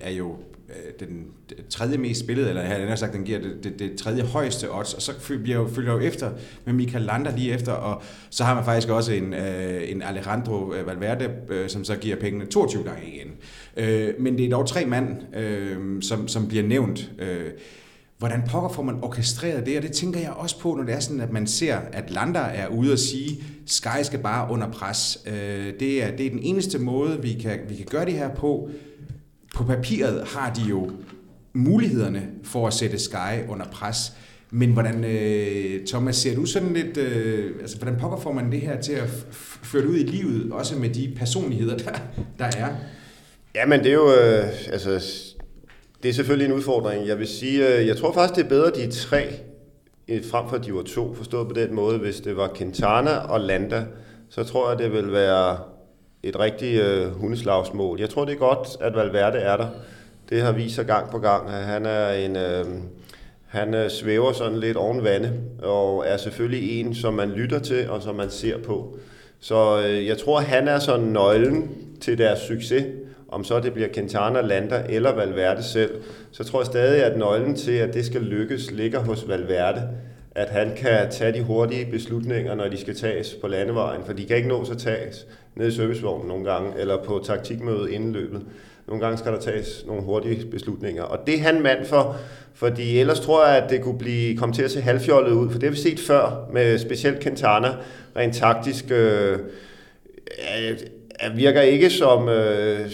[0.01, 0.35] er jo
[0.69, 1.25] Øh, den
[1.69, 4.93] tredje mest spillede, eller han har sagt, den giver det, det, det tredje højeste odds,
[4.93, 6.31] og så følger jo, følger jo efter
[6.65, 10.73] med Michael Lander lige efter, og så har man faktisk også en, øh, en Alejandro
[10.73, 13.31] øh, Valverde, øh, som så giver pengene 22 gange igen.
[13.77, 17.11] Øh, men det er dog tre mand, øh, som, som bliver nævnt.
[17.19, 17.51] Øh,
[18.19, 19.77] Hvordan pokker får man orkestreret det?
[19.77, 22.39] Og det tænker jeg også på, når det er sådan, at man ser, at Lander
[22.39, 25.23] er ude og sige, Sky skal bare under pres.
[25.27, 28.35] Øh, det, er, det er den eneste måde, vi kan, vi kan gøre det her
[28.35, 28.69] på
[29.55, 30.91] på papiret har de jo
[31.53, 33.97] mulighederne for at sætte Sky under pres.
[34.51, 38.61] Men hvordan, øh, Thomas, ser du sådan lidt, øh, altså hvordan pokker får man det
[38.61, 39.09] her til at
[39.63, 41.91] føre det ud i livet, også med de personligheder, der,
[42.39, 42.69] der er?
[43.55, 45.03] Ja, men det er jo, øh, altså,
[46.03, 47.07] det er selvfølgelig en udfordring.
[47.07, 49.33] Jeg vil sige, øh, jeg tror faktisk, det er bedre, de er tre,
[50.07, 51.97] øh, frem for de var to, forstået på den måde.
[51.97, 53.85] Hvis det var Quintana og Landa,
[54.29, 55.57] så tror jeg, det vil være
[56.23, 57.99] et rigtigt øh, hundeslagsmål.
[57.99, 59.67] Jeg tror, det er godt, at Valverde er der.
[60.29, 62.35] Det har vist sig gang på gang, at han er en...
[62.35, 62.65] Øh,
[63.49, 67.89] han øh, svæver sådan lidt oven vande, og er selvfølgelig en, som man lytter til,
[67.89, 68.97] og som man ser på.
[69.39, 72.85] Så øh, jeg tror, han er sådan nøglen til deres succes.
[73.27, 75.91] Om så det bliver Quintana, Landa eller Valverde selv,
[76.31, 79.81] så tror jeg stadig, at nøglen til, at det skal lykkes, ligger hos Valverde
[80.39, 84.25] at han kan tage de hurtige beslutninger, når de skal tages på landevejen, for de
[84.25, 88.41] kan ikke nå at tages nede i servicevognen nogle gange, eller på taktikmødet inden løbet.
[88.87, 92.15] Nogle gange skal der tages nogle hurtige beslutninger, og det er han mand for,
[92.53, 95.59] fordi ellers tror jeg, at det kunne blive, komme til at se halvfjollet ud, for
[95.59, 97.75] det har vi set før med specielt Quintana,
[98.17, 99.39] rent taktisk, øh,
[101.35, 102.91] virker ikke som, øh,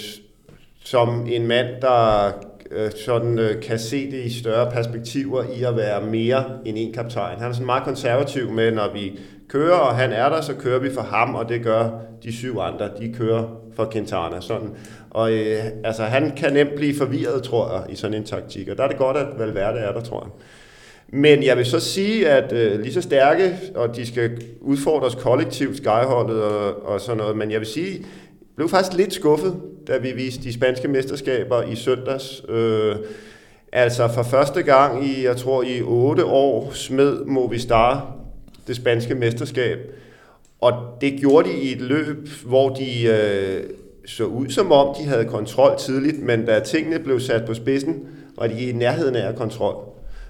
[0.83, 2.31] som en mand, der
[2.71, 6.93] Øh, sådan, øh, kan se det i større perspektiver i at være mere end en
[6.93, 7.39] kaptajn.
[7.39, 10.79] Han er sådan meget konservativ med, når vi kører, og han er der, så kører
[10.79, 11.89] vi for ham, og det gør
[12.23, 13.43] de syv andre, de kører
[13.75, 14.41] for Quintana.
[14.41, 14.69] Sådan.
[15.09, 18.77] Og øh, altså, han kan nemt blive forvirret, tror jeg, i sådan en taktik, og
[18.77, 20.31] der er det godt, at Valverde er der, tror jeg.
[21.07, 25.77] Men jeg vil så sige, at øh, lige så stærke, og de skal udfordres kollektivt,
[25.77, 28.05] skyholdet og, og sådan noget, men jeg vil sige,
[28.55, 29.55] blev faktisk lidt skuffet,
[29.87, 32.41] da vi viste de spanske mesterskaber i søndags.
[32.49, 32.95] Øh,
[33.77, 38.15] Altså for første gang i, jeg tror i otte år, smed Movistar
[38.67, 39.77] det spanske mesterskab.
[40.61, 43.63] Og det gjorde de i et løb, hvor de øh,
[44.05, 48.03] så ud som om, de havde kontrol tidligt, men da tingene blev sat på spidsen,
[48.37, 49.75] var de i nærheden af kontrol.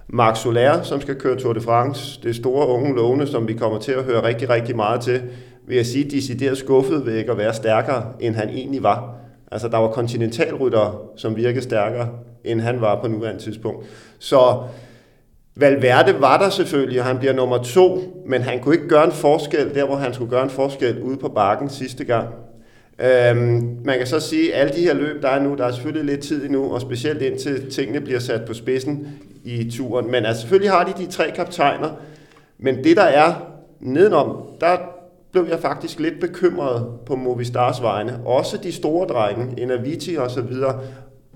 [0.07, 3.79] Marc Soler, som skal køre Tour de France, det store unge lovende, som vi kommer
[3.79, 5.21] til at høre rigtig, rigtig meget til,
[5.67, 9.15] vil jeg sige, decideret skuffet ved ikke at være stærkere, end han egentlig var.
[9.51, 12.09] Altså, der var kontinentalryttere, som virkede stærkere,
[12.43, 13.85] end han var på nuværende tidspunkt.
[14.19, 14.57] Så
[15.55, 19.11] Valverde var der selvfølgelig, og han bliver nummer to, men han kunne ikke gøre en
[19.11, 22.27] forskel der, hvor han skulle gøre en forskel ude på bakken sidste gang.
[22.99, 25.71] Øhm, man kan så sige, at alle de her løb, der er nu, der er
[25.71, 29.07] selvfølgelig lidt tid endnu, og specielt indtil tingene bliver sat på spidsen
[29.43, 30.11] i turen.
[30.11, 31.89] Men altså, selvfølgelig har de de tre kaptajner,
[32.57, 33.33] men det der er
[33.79, 34.77] nedenom, der
[35.35, 38.19] blev jeg faktisk lidt bekymret på Movistars vegne.
[38.25, 40.79] Også de store drenge, Enaviti og så videre,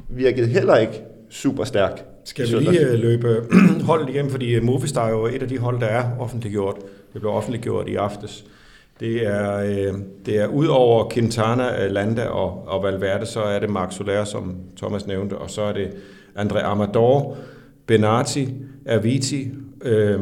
[0.09, 2.05] virkede heller ikke super stærk.
[2.25, 3.45] Skal vi lige øh, løbe
[3.89, 6.75] holdet igennem, fordi øh, Movistar er jo et af de hold, der er offentliggjort.
[7.13, 8.45] Det blev offentliggjort i aftes.
[8.99, 9.93] Det er, øh,
[10.25, 14.55] det er ud over Quintana, Landa og, og Valverde, så er det Marc Soler, som
[14.77, 15.91] Thomas nævnte, og så er det
[16.37, 17.37] André Amador,
[17.85, 18.53] Benati,
[18.85, 20.19] Aviti øh,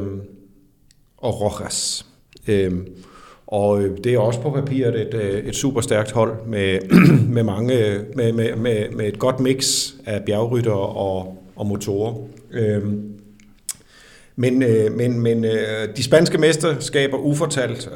[1.17, 2.05] og Rojas.
[2.47, 2.71] Øh,
[3.47, 6.79] og øh, det er også på papiret et, øh, et super stærkt hold med,
[7.35, 12.15] med, mange, med, med, med, med et godt mix af bjergrytter og, og motorer.
[12.51, 13.03] Øhm,
[14.35, 15.43] men, øh, men, men
[15.95, 17.89] de spanske mesterskaber ufortalt,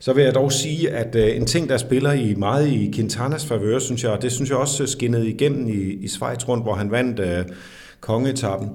[0.00, 3.78] så vil jeg dog sige, at en ting, der spiller i meget i Quintanas favør,
[3.78, 6.90] synes jeg, og det synes jeg også skinnede igennem i, i Schweiz rundt, hvor han
[6.90, 7.20] vandt
[8.00, 8.68] kongeetappen,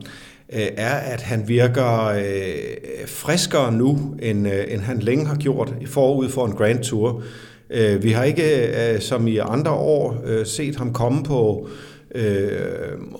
[0.53, 5.73] Øh, er, at han virker øh, friskere nu, end, øh, end han længe har gjort
[5.85, 7.23] forud for en Grand Tour.
[7.69, 11.67] Øh, vi har ikke, øh, som i andre år, øh, set ham komme på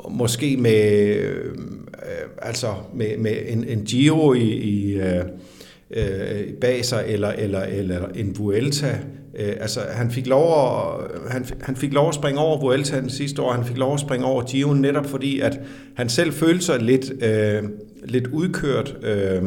[0.10, 1.16] måske med,
[2.42, 5.02] altså med, med en, en Giro i, i
[6.62, 9.00] bag sig, eller, eller, eller en Vuelta
[9.40, 13.42] Øh, altså, han fik, lov at, han, han fik lov at springe over Vueltaen sidste
[13.42, 15.60] år, han fik lov at springe over Gio, netop fordi, at
[15.96, 17.64] han selv følte sig lidt, øh,
[18.04, 19.44] lidt udkørt øh,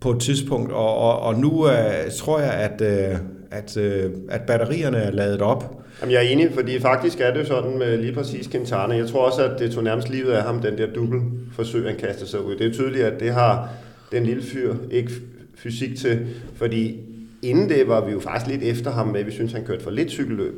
[0.00, 3.18] på et tidspunkt, og, og, og nu øh, tror jeg, at, øh,
[3.50, 5.80] at, øh, at batterierne er ladet op.
[6.00, 8.96] Jamen, jeg er enig, fordi faktisk er det sådan med lige præcis Quintana.
[8.96, 11.20] Jeg tror også, at det tog nærmest livet af ham, den der dubbel
[11.52, 12.56] forsøg, han kastede sig ud.
[12.56, 13.68] Det er tydeligt, at det har
[14.12, 15.10] den lille fyr ikke
[15.54, 17.00] fysik til, fordi
[17.44, 19.90] inden det var vi jo faktisk lidt efter ham med, vi synes, han kørte for
[19.90, 20.54] lidt cykelløb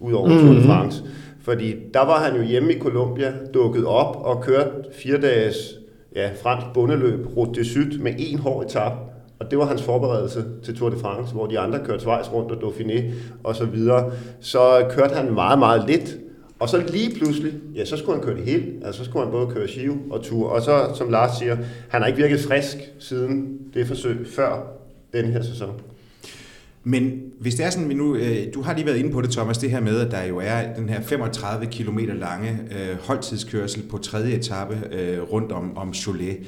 [0.00, 0.46] ud over mm-hmm.
[0.46, 1.02] Tour de France.
[1.40, 5.56] Fordi der var han jo hjemme i Colombia, dukket op og kørt fire dages
[6.16, 8.92] ja, fransk bundeløb, Route de Syd, med en hård etap.
[9.38, 12.52] Og det var hans forberedelse til Tour de France, hvor de andre kørte Schweiz rundt
[12.52, 13.02] og Dauphiné
[13.44, 14.12] og så videre.
[14.40, 16.18] Så kørte han meget, meget lidt.
[16.60, 18.64] Og så lige pludselig, ja, så skulle han køre det hele.
[18.84, 20.48] Altså, så skulle han både køre Giro og Tour.
[20.48, 21.56] Og så, som Lars siger,
[21.88, 24.62] han har ikke virket frisk siden det forsøg før
[25.12, 25.80] den her sæson.
[26.88, 29.30] Men hvis det er sådan, vi nu, øh, du har lige været inde på det,
[29.30, 33.82] Thomas, det her med, at der jo er den her 35 km lange øh, holdtidskørsel
[33.90, 36.38] på tredje etape øh, rundt om, om Cholet.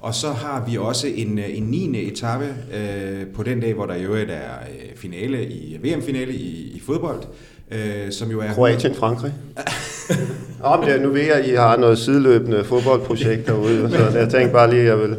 [0.00, 2.08] Og så har vi også en, en 9.
[2.08, 6.80] etape øh, på den dag, hvor der jo er øh, finale i VM-finale i, i
[6.80, 7.22] fodbold
[7.70, 8.48] øh, som jo er...
[8.48, 9.32] Kroatien-Frankrig.
[10.66, 14.52] Om det, nu ved jeg, at I har noget sideløbende fodboldprojekt derude, så jeg tænkte
[14.52, 15.16] bare lige, at jeg vil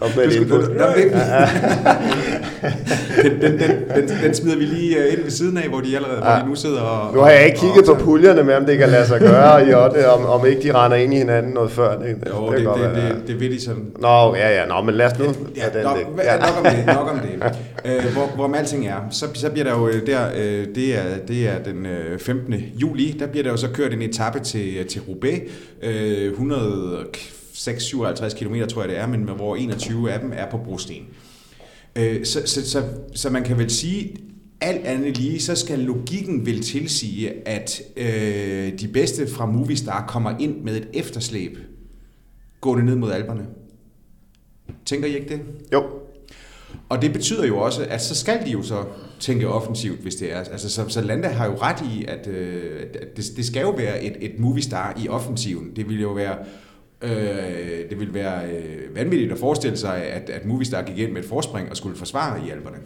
[0.00, 0.64] komme med et input.
[3.22, 5.96] Den, den, den, den, den smider vi lige øh, ind ved siden af, hvor de
[5.96, 7.14] allerede hvor de nu sidder og...
[7.14, 9.74] Nu har jeg ikke kigget på puljerne med, om det kan lade sig gøre i
[9.74, 11.98] Otte, om, om ikke de render ind i hinanden noget før.
[11.98, 13.84] Det, jo, det, det, det, det, det vil de sådan...
[13.98, 15.24] Nå, ja, ja, nå, men lad os nu...
[15.24, 16.36] Ja, nok, ja.
[16.36, 17.52] nok om det, nok om det.
[17.84, 21.02] Øh, hvor, hvor alting er, så, så bliver der jo øh, der, øh, det, er,
[21.28, 21.86] det er den
[22.18, 22.54] 15.
[22.74, 25.42] juli, der bliver der jo så kørt en etape til, til Roubaix,
[25.82, 31.06] øh, 156 km tror jeg det er, men hvor 21 af dem er på brosten.
[31.96, 34.16] Øh, så, så, så, så man kan vel sige,
[34.60, 40.38] alt andet lige, så skal logikken vel tilsige, at øh, de bedste fra Movistar kommer
[40.38, 41.58] ind med et efterslæb
[42.60, 43.46] gående ned mod alberne.
[44.84, 45.40] Tænker I ikke det?
[45.72, 45.82] Jo.
[46.88, 48.84] Og det betyder jo også, at så skal de jo så
[49.20, 50.38] tænke offensivt, hvis det er.
[50.38, 53.70] Altså, så, så Landa har jo ret i, at, øh, at det, det skal jo
[53.70, 55.76] være et, et movie star i offensiven.
[55.76, 56.36] Det vil jo være
[57.02, 61.22] Øh, det vil være øh, vanvittigt at forestille sig, at, at Movistar gik ind med
[61.22, 62.76] et forspring og skulle forsvare i alberne.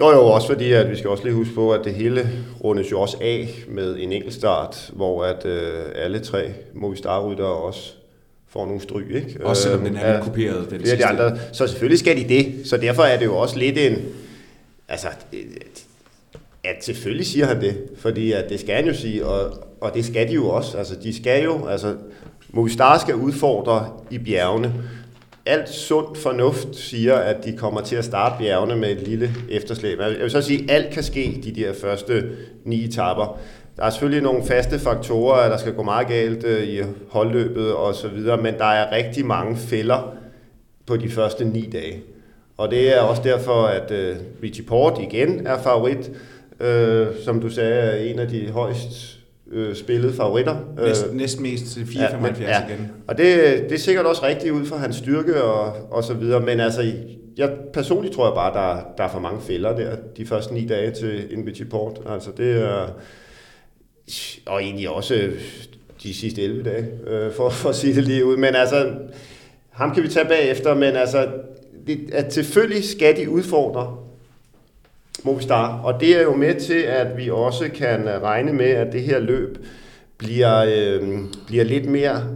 [0.00, 2.28] Jo, jo, også fordi, at vi skal også lige huske på, at det hele
[2.64, 7.94] rundes jo også af med en enkelt start, hvor at øh, alle tre Movistar-ryttere også
[8.50, 9.14] får nogle stryg.
[9.14, 9.46] Ikke?
[9.46, 10.70] Også selvom den er ja, kuperet.
[10.70, 11.38] Den det er de andre.
[11.52, 12.54] Så selvfølgelig skal de det.
[12.64, 13.96] Så derfor er det jo også lidt en...
[14.88, 15.08] Altså,
[16.64, 20.04] at selvfølgelig siger han det, fordi at det skal han jo sige, og, og det
[20.04, 20.78] skal de jo også.
[20.78, 21.94] Altså, de skal jo, altså,
[22.50, 24.74] Movistar skal udfordre i bjergene.
[25.46, 29.98] Alt sund fornuft siger, at de kommer til at starte bjergene med et lille efterslæb.
[30.00, 32.24] Jeg vil så sige, at alt kan ske de der første
[32.64, 33.38] ni etapper.
[33.76, 36.80] Der er selvfølgelig nogle faste faktorer, der skal gå meget galt øh, i
[37.10, 40.14] holdløbet og så videre, men der er rigtig mange fælder
[40.86, 42.02] på de første ni dage.
[42.56, 46.10] Og det er også derfor, at uh, Richie Port igen er favorit.
[46.60, 49.18] Uh, som du sagde, er en af de højst
[49.52, 50.56] uh, spillede favoritter.
[50.76, 52.66] Næst, næst mest 4,75 ja, ja.
[52.68, 52.92] igen.
[53.08, 53.26] Og det,
[53.68, 56.40] det er sikkert også rigtigt ud fra hans styrke og, og så videre.
[56.40, 56.92] Men altså,
[57.36, 60.66] jeg personligt tror jeg bare, der, der er for mange fælder der, de første ni
[60.66, 62.00] dage til en Richie Port.
[62.08, 62.86] Altså det er...
[64.46, 65.30] Og egentlig også
[66.02, 68.36] de sidste 11 dage, øh, for, for at sige det lige ud.
[68.36, 68.94] Men altså,
[69.70, 71.28] ham kan vi tage bagefter, men altså,
[71.86, 73.96] det, at selvfølgelig skal de udfordre
[75.24, 79.02] Movistar, og det er jo med til, at vi også kan regne med, at det
[79.02, 79.58] her løb
[80.18, 82.26] bliver, øh, bliver lidt mere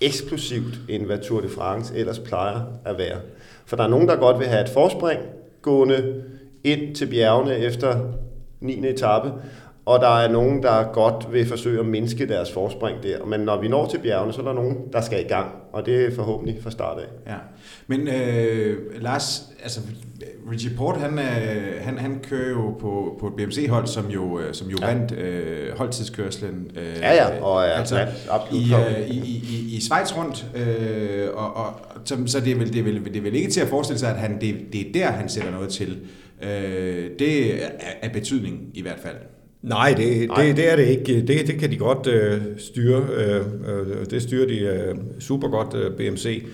[0.00, 3.18] eksplosivt, end hvad Tour de France ellers plejer at være.
[3.66, 5.20] For der er nogen, der godt vil have et forspring
[5.62, 6.22] gående
[6.64, 8.00] ind til bjergene efter
[8.60, 8.88] 9.
[8.88, 9.32] etape,
[9.86, 13.24] og der er nogen, der godt vil forsøge at mindske deres forspring der.
[13.24, 15.86] Men når vi når til bjergene, så er der nogen, der skal i gang, og
[15.86, 17.32] det er forhåbentlig fra start af.
[17.32, 17.36] Ja.
[17.86, 19.80] Men øh, Lars, altså
[20.50, 24.54] Richie Port, han, øh, han, han kører jo på, på et BMC-hold, som jo, øh,
[24.54, 24.86] som jo ja.
[24.86, 26.70] vandt øh, holdtidskørslen.
[26.76, 28.62] Øh, ja, ja, og ja, altså, absolut.
[28.62, 32.72] I, øh, i, i, i Schweiz rundt, øh, og, og, så, så det, er vel,
[32.72, 34.88] det, er vel, det er vel ikke til at forestille sig, at han, det, det
[34.88, 36.00] er der, han sætter noget til.
[36.42, 37.68] Øh, det er,
[38.02, 39.16] er betydning i hvert fald.
[39.62, 40.46] Nej, det, Nej.
[40.46, 41.20] Det, det er det ikke.
[41.26, 43.02] Det, det kan de godt øh, styre.
[43.16, 46.44] Øh, øh det styrer de øh, super godt, øh, BMC.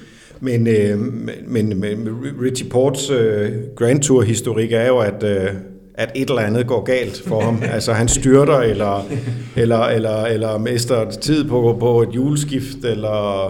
[0.40, 0.98] Men, øh,
[1.46, 2.08] men, men
[2.42, 5.48] Richie Ports øh, Grand Tour-historik er jo, at, øh,
[5.94, 7.62] at et eller andet går galt for ham.
[7.74, 9.08] altså han styrter, eller,
[9.56, 13.48] eller, eller, eller mister tid på, på et juleskift, eller...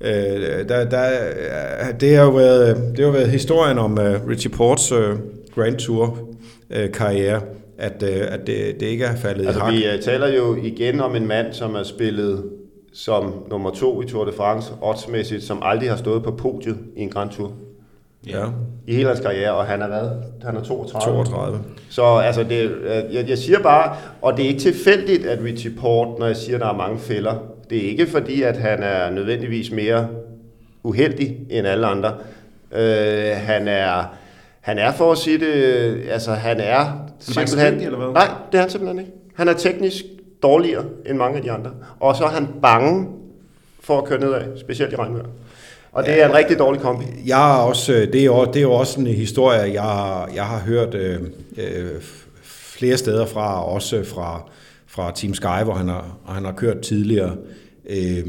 [0.00, 1.08] Øh, der, der,
[2.00, 4.98] det, har jo været, det har jo været historien om uh, Richie Ports uh,
[5.54, 6.18] Grand Tour
[6.70, 7.40] uh, karriere
[7.80, 9.72] at, øh, at det, det ikke er faldet altså, i hak.
[9.72, 12.44] Vi uh, taler jo igen om en mand, som er spillet
[12.92, 17.00] som nummer to i Tour de France, oddsmæssigt, som aldrig har stået på podiet i
[17.00, 17.52] en Grand Tour.
[18.26, 18.44] Ja.
[18.86, 20.10] I hele hans karriere, og han er hvad?
[20.44, 21.24] Han er 32.
[21.24, 21.58] 32.
[21.90, 25.70] Så altså, det, øh, jeg, jeg siger bare, og det er ikke tilfældigt, at Richie
[25.80, 27.34] Port, når jeg siger, at der er mange fælder,
[27.70, 30.08] det er ikke fordi, at han er nødvendigvis mere
[30.82, 32.14] uheldig end alle andre.
[32.72, 34.04] Øh, han er
[34.60, 37.74] han er for at sige det, altså han er simpelthen...
[37.74, 38.08] eller hvad?
[38.08, 39.12] Nej, det er han simpelthen ikke.
[39.34, 40.04] Han er teknisk
[40.42, 41.70] dårligere end mange af de andre.
[42.00, 43.08] Og så er han bange
[43.80, 45.24] for at køre nedad, specielt i regnvejr.
[45.92, 47.04] Og det er en rigtig dårlig kombi.
[47.26, 50.44] Jeg er også, øh, det, er jo, det er jo også en historie, jeg, jeg
[50.44, 51.20] har hørt øh,
[51.56, 52.02] øh,
[52.42, 54.50] flere steder fra, også fra,
[54.86, 57.36] fra Team Sky, hvor han har, han har kørt tidligere.
[57.88, 58.26] Øh,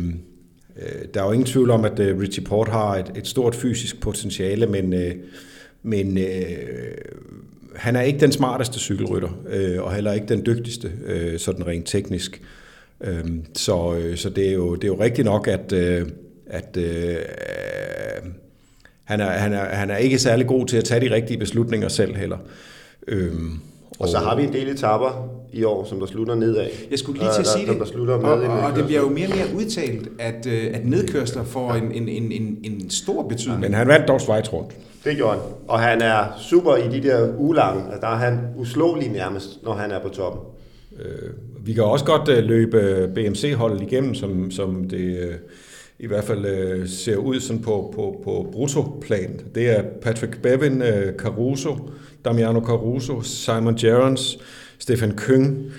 [0.78, 3.56] øh, der er jo ingen tvivl om, at øh, Richie Port har et, et stort
[3.56, 5.16] fysisk potentiale, men øh,
[5.84, 6.98] men øh,
[7.76, 11.88] han er ikke den smarteste cykelrytter, øh, og heller ikke den dygtigste, øh, sådan rent
[11.88, 12.42] teknisk.
[13.04, 16.08] Øh, så, øh, så det er jo det er jo rigtigt nok, at, øh,
[16.48, 17.16] at øh,
[19.04, 21.88] han, er, han, er, han er ikke særlig god til at tage de rigtige beslutninger
[21.88, 22.38] selv heller.
[23.08, 23.34] Øh,
[24.00, 26.68] og så har vi en del etapper i år, som der slutter nedad.
[26.92, 27.82] Jeg skulle lige til at sige der, det.
[27.82, 30.86] Der slutter og, og, og det bliver jo mere og mere udtalt, at, øh, at
[30.86, 33.60] nedkørsler får en, en, en, en, en stor betydning.
[33.60, 34.72] Men han vandt dog Schweiz rundt.
[35.04, 35.42] Det gjorde han.
[35.68, 37.84] Og han er super i de der ulange.
[37.84, 40.42] Altså, der er han uslåelig nærmest, når han er på toppen.
[41.00, 41.30] Øh,
[41.66, 45.36] vi kan også godt øh, løbe øh, BMC-holdet igennem, som, som det øh,
[46.00, 49.40] i hvert fald øh, ser ud sådan på, på, på bruttoplan.
[49.56, 51.78] Det er Patrick Bevin, øh, Caruso,
[52.26, 54.40] Damiano Caruso, Simon Gerrans,
[54.80, 55.72] Stefan Køng,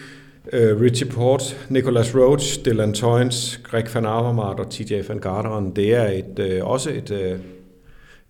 [0.53, 5.77] øh, Richie Port, Nicolas Roach, Dylan Toynes, Greg van Avermaet og TJ van Garderen.
[5.77, 7.39] Det er et, øh, også et, øh,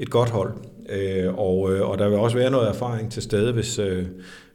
[0.03, 0.53] et godt hold.
[0.89, 4.05] Øh, og, øh, og der vil også være noget erfaring til stede, hvis, øh,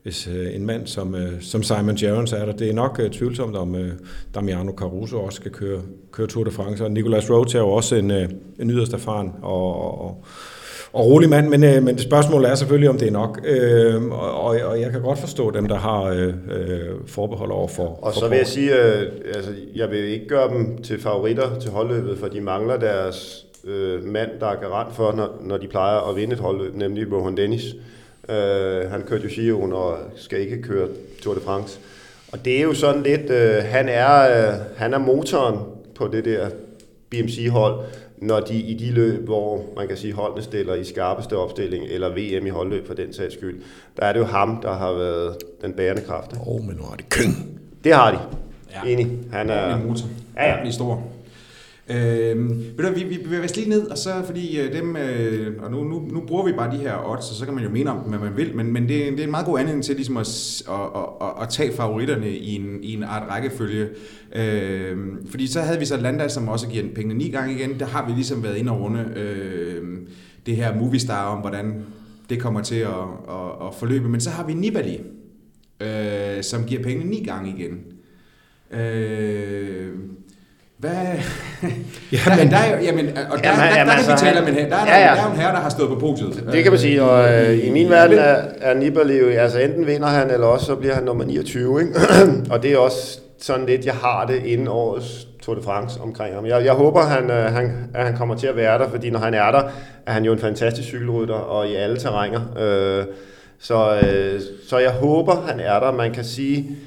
[0.04, 2.54] hvis øh, en mand som, øh, som Simon Gerrans er der.
[2.54, 3.92] Det er nok øh, tvivlsomt, om øh,
[4.36, 5.82] Damiano Caruso også skal køre,
[6.12, 6.84] køre Tour de France.
[6.84, 8.30] Og Nicolas Roach er jo også en, øh,
[8.60, 10.24] en yderst erfaren og, og,
[10.94, 13.40] og rolig mand, men, øh, men det spørgsmål er selvfølgelig, om det er nok.
[13.46, 16.34] Øh, og, og jeg kan godt forstå dem, der har øh,
[17.06, 20.50] forbehold over for Og for så vil jeg sige, øh, altså, jeg vil ikke gøre
[20.50, 25.12] dem til favoritter til holdløbet, for de mangler deres øh, mand, der er garant for,
[25.12, 27.64] når, når de plejer at vinde et hold, nemlig Rohan Dennis.
[28.30, 30.88] Øh, han kørte jo Giroen og skal ikke køre
[31.22, 31.80] Tour de France.
[32.32, 35.60] Og det er jo sådan lidt, øh, han, er, øh, han er motoren
[35.96, 36.50] på det der
[37.10, 37.80] BMC-hold,
[38.18, 42.10] når de i de løb, hvor man kan sige holdene stiller i skarpeste opstilling, eller
[42.10, 43.62] VM i holdløb for den sags skyld,
[43.98, 46.34] der er det jo ham, der har været den bærende kraft.
[46.34, 47.60] Åh, oh, men nu har de køng.
[47.84, 48.20] Det har de.
[48.72, 48.92] Ja.
[48.92, 49.08] Enig.
[49.32, 49.76] Han er...
[49.76, 50.08] En motor.
[50.36, 50.72] Ja, ja.
[50.72, 51.04] stor.
[51.90, 55.64] Øh, ved du, vi, vi bevæger os lige ned, og så fordi øh, dem, øh,
[55.64, 57.70] og nu, nu, nu bruger vi bare de her odds, og så kan man jo
[57.70, 59.60] mene om dem, hvad man vil, men, men det, er, det er en meget god
[59.60, 60.28] anledning til ligesom at,
[60.70, 60.76] at,
[61.22, 63.88] at, at, tage favoritterne i en, i en art rækkefølge.
[64.36, 64.98] Øh,
[65.30, 67.80] fordi så havde vi så Landa, som også giver pengene ni gange igen.
[67.80, 69.98] Der har vi ligesom været inde og runde øh,
[70.46, 71.84] det her Movistar om, hvordan
[72.30, 72.90] det kommer til at,
[73.30, 74.10] at, at forløbe.
[74.10, 75.00] Men så har vi Nibali,
[75.80, 77.80] øh, som giver pengene ni gange igen.
[78.82, 79.90] Øh,
[80.78, 80.96] hvad?
[82.12, 84.70] jamen, der, er jo, jamen, og der, jamen, der, der, der altså, vi her.
[84.70, 85.16] Der, er, ja, ja.
[85.16, 86.44] der er jo en herre, der har stået på podiet.
[86.52, 89.88] Det kan man sige, og øh, i min verden er, er Nibali jo, altså enten
[89.88, 91.94] vinder han, eller også så bliver han nummer 29, ikke?
[92.52, 96.36] og det er også sådan lidt, jeg har det inden årets Tour de France omkring
[96.36, 96.46] ham.
[96.46, 99.20] Jeg, jeg håber, han, øh, han, at han kommer til at være der, fordi når
[99.20, 99.64] han er der,
[100.06, 102.42] er han jo en fantastisk cykelrytter, og i alle terrænger.
[102.60, 103.06] Øh,
[103.60, 105.92] så, øh, så jeg håber, han er der.
[105.92, 106.78] Man kan sige,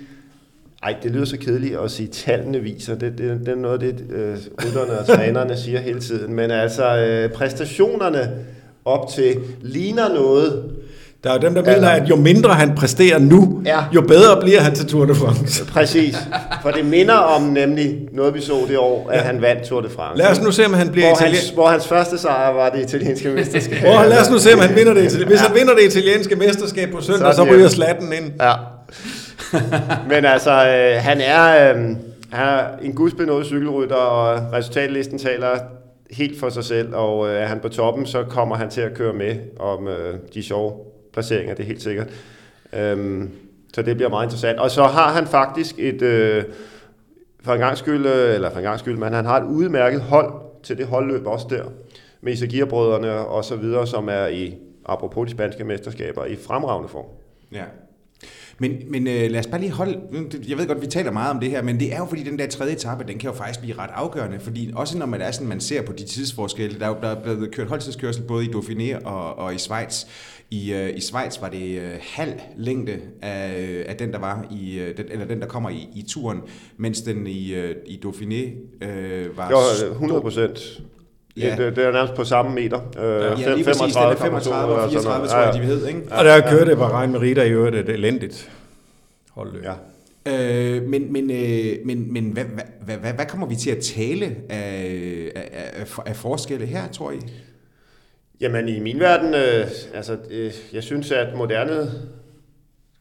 [0.82, 2.94] ej, det lyder så kedeligt at sige, tallene viser.
[2.94, 6.34] Det, det, det er noget det, øh, rytterne og trænerne siger hele tiden.
[6.34, 8.30] Men altså, øh, præstationerne
[8.84, 10.64] op til ligner noget.
[11.24, 13.84] Der er jo dem, der mener, at jo mindre han præsterer nu, ja.
[13.94, 15.64] jo bedre bliver han til Tour de France.
[15.74, 16.16] Præcis.
[16.62, 19.22] For det minder om nemlig noget, vi så det år, at ja.
[19.22, 20.18] han vandt Tour de France.
[20.18, 22.82] Lad os nu se, om han bliver hvor hans, hvor hans første sejr var det
[22.82, 23.80] italienske mesterskab.
[23.80, 25.02] Hvor, lad os nu se, om han vinder det.
[25.02, 25.46] Hvis ja.
[25.46, 28.32] han vinder det italienske mesterskab på søndag, så, så ryger slatten ind.
[28.40, 28.52] Ja.
[30.10, 31.74] Men altså, øh, han er...
[31.74, 31.96] Øh,
[32.32, 35.58] han er en gudsbenået cykelrytter, og resultatlisten taler
[36.10, 38.94] helt for sig selv, og øh, er han på toppen, så kommer han til at
[38.94, 40.72] køre med om øh, de sjove
[41.12, 42.08] placeringer, det er helt sikkert.
[42.72, 43.30] Øhm,
[43.74, 44.58] så det bliver meget interessant.
[44.58, 46.44] Og så har han faktisk et, øh,
[47.44, 50.00] for en gang skyld, øh, eller for en gang skyld, men han har et udmærket
[50.00, 50.32] hold
[50.62, 51.64] til det holdløb også der,
[52.20, 54.54] med Isagir-brødrene og så videre, som er i,
[54.86, 57.06] apropos de spanske mesterskaber, i fremragende form.
[57.52, 57.64] Ja,
[58.60, 60.00] men, men øh, lad os bare lige holde,
[60.48, 62.38] jeg ved godt, vi taler meget om det her, men det er jo fordi, den
[62.38, 65.30] der tredje etape, den kan jo faktisk blive ret afgørende, fordi også når man er
[65.30, 68.44] sådan, man ser på de tidsforskelle, der er jo der er blevet kørt holdtidskørsel både
[68.44, 70.04] i Dauphiné og, og i Schweiz.
[70.50, 74.78] I, øh, I Schweiz var det øh, halv længde af, af den, der var i,
[74.78, 76.40] øh, den, eller den, der kommer i, i turen,
[76.76, 79.50] mens den i, øh, i Dauphiné øh, var...
[79.50, 80.82] Jo, 100 procent.
[81.36, 81.56] Ja.
[81.58, 82.80] Det, det er nærmest på samme meter.
[82.98, 83.96] Øh, ja, lige præcis.
[83.96, 85.86] 35, den er 35 og 34, tror jeg, de hed.
[85.86, 86.02] Ikke?
[86.10, 86.18] Ja.
[86.18, 88.50] Og der kørte bare regn med Rita i øvrigt et elendigt
[89.30, 89.64] holdløb.
[89.64, 89.72] Ja.
[90.26, 92.44] Øh, men men, øh, men, men hvad,
[92.84, 97.10] hvad, hvad, hvad kommer vi til at tale af, af, af, af forskelle her, tror
[97.10, 97.18] I?
[98.40, 101.90] Jamen i min verden, øh, altså øh, jeg synes, at moderne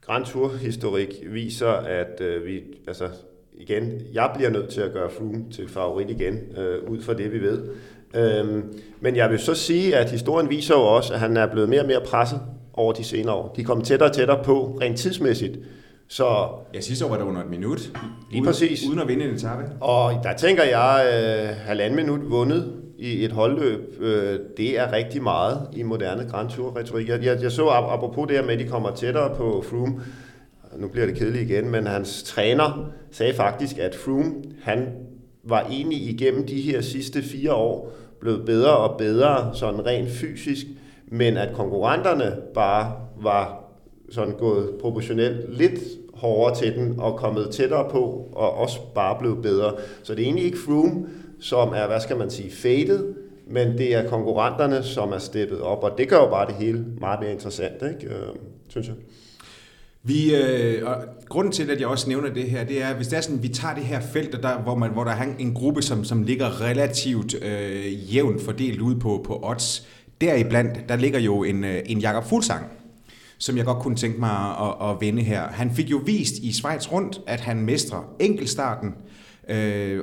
[0.02, 3.10] Grand Tour-historik viser, at øh, vi, altså
[3.54, 7.32] igen, jeg bliver nødt til at gøre Froome til favorit igen, øh, ud fra det
[7.34, 7.70] vi ved.
[8.14, 8.64] Øhm,
[9.02, 11.82] men jeg vil så sige, at historien viser jo også, at han er blevet mere
[11.82, 12.42] og mere presset
[12.74, 13.54] over de senere år.
[13.56, 15.58] De kommer tættere og tættere på, rent tidsmæssigt.
[16.08, 17.80] Så, ja, sidste år var det under et minut.
[17.80, 18.88] Lige uden, præcis.
[18.88, 19.64] Uden at vinde en etape.
[19.82, 25.24] Og der tænker jeg, øh, halvanden minut vundet i et holdløb, øh, det er rigtig
[25.24, 27.10] meget i moderne Grand Tour-retorik.
[27.10, 30.02] Jeg, jeg, jeg så apropos det her med, at de kommer tættere på Froome,
[30.78, 34.88] nu bliver det kedeligt igen, men hans træner sagde faktisk, at Froome, han
[35.50, 40.66] var egentlig igennem de her sidste fire år blevet bedre og bedre, sådan rent fysisk,
[41.08, 43.64] men at konkurrenterne bare var
[44.10, 45.80] sådan gået proportionelt lidt
[46.14, 49.74] hårdere til den og kommet tættere på og også bare blevet bedre.
[50.04, 51.06] Så det er egentlig ikke Froome,
[51.40, 53.14] som er, hvad skal man sige, faded,
[53.48, 56.86] men det er konkurrenterne, som er steppet op, og det gør jo bare det hele
[57.00, 58.14] meget mere interessant, ikke?
[58.16, 58.36] Øh,
[58.68, 58.96] synes jeg.
[60.04, 60.96] Vi, øh, og
[61.30, 63.48] grunden til, at jeg også nævner det her, det er, hvis det er sådan, vi
[63.48, 66.62] tager det her felt, der, hvor, man, hvor der er en gruppe, som, som ligger
[66.62, 69.88] relativt øh, jævnt fordelt ud på, på odds,
[70.22, 72.66] deriblandt, der ligger jo en, øh, en Jakob Fuglsang,
[73.38, 75.48] som jeg godt kunne tænke mig at, at vende her.
[75.48, 79.29] Han fik jo vist i Schweiz rundt, at han mestrer enkelstarten, øh,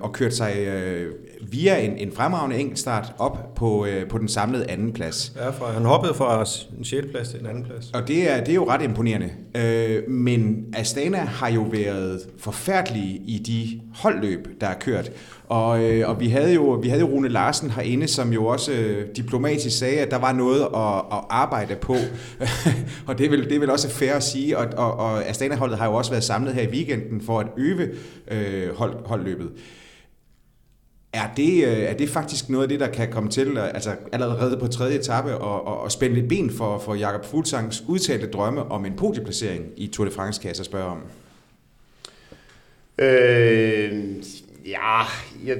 [0.02, 1.12] og kørt sig øh,
[1.52, 5.32] via en, en fremragende enkeltstart op på, øh, på den samlede anden plads.
[5.36, 6.44] Ja, for han hoppede fra
[6.78, 7.06] en 6.
[7.10, 7.90] plads til en anden plads.
[7.94, 9.30] Og det er, det er jo ret imponerende.
[9.54, 15.12] Øh, men Astana har jo været forfærdelige i de holdløb, der er kørt.
[15.48, 18.72] Og, øh, og vi, havde jo, vi havde jo Rune Larsen herinde, som jo også
[18.72, 21.96] øh, diplomatisk sagde, at der var noget at, at arbejde på.
[23.08, 24.58] og det er, vel, det er vel også fair at sige.
[24.58, 27.88] Og, og, og Astana-holdet har jo også været samlet her i weekenden for at øve
[28.30, 29.50] øh, hold, holdløbet.
[31.12, 34.56] Er det, øh, er det faktisk noget af det, der kan komme til, altså allerede
[34.56, 38.62] på tredje etape, og, og, og spænde lidt ben for, for Jakob Fuglsangs udtalte drømme
[38.62, 41.02] om en podieplacering i Tour de France, kan jeg så spørge om?
[42.98, 44.22] Øh,
[44.66, 45.02] Ja,
[45.46, 45.56] jeg,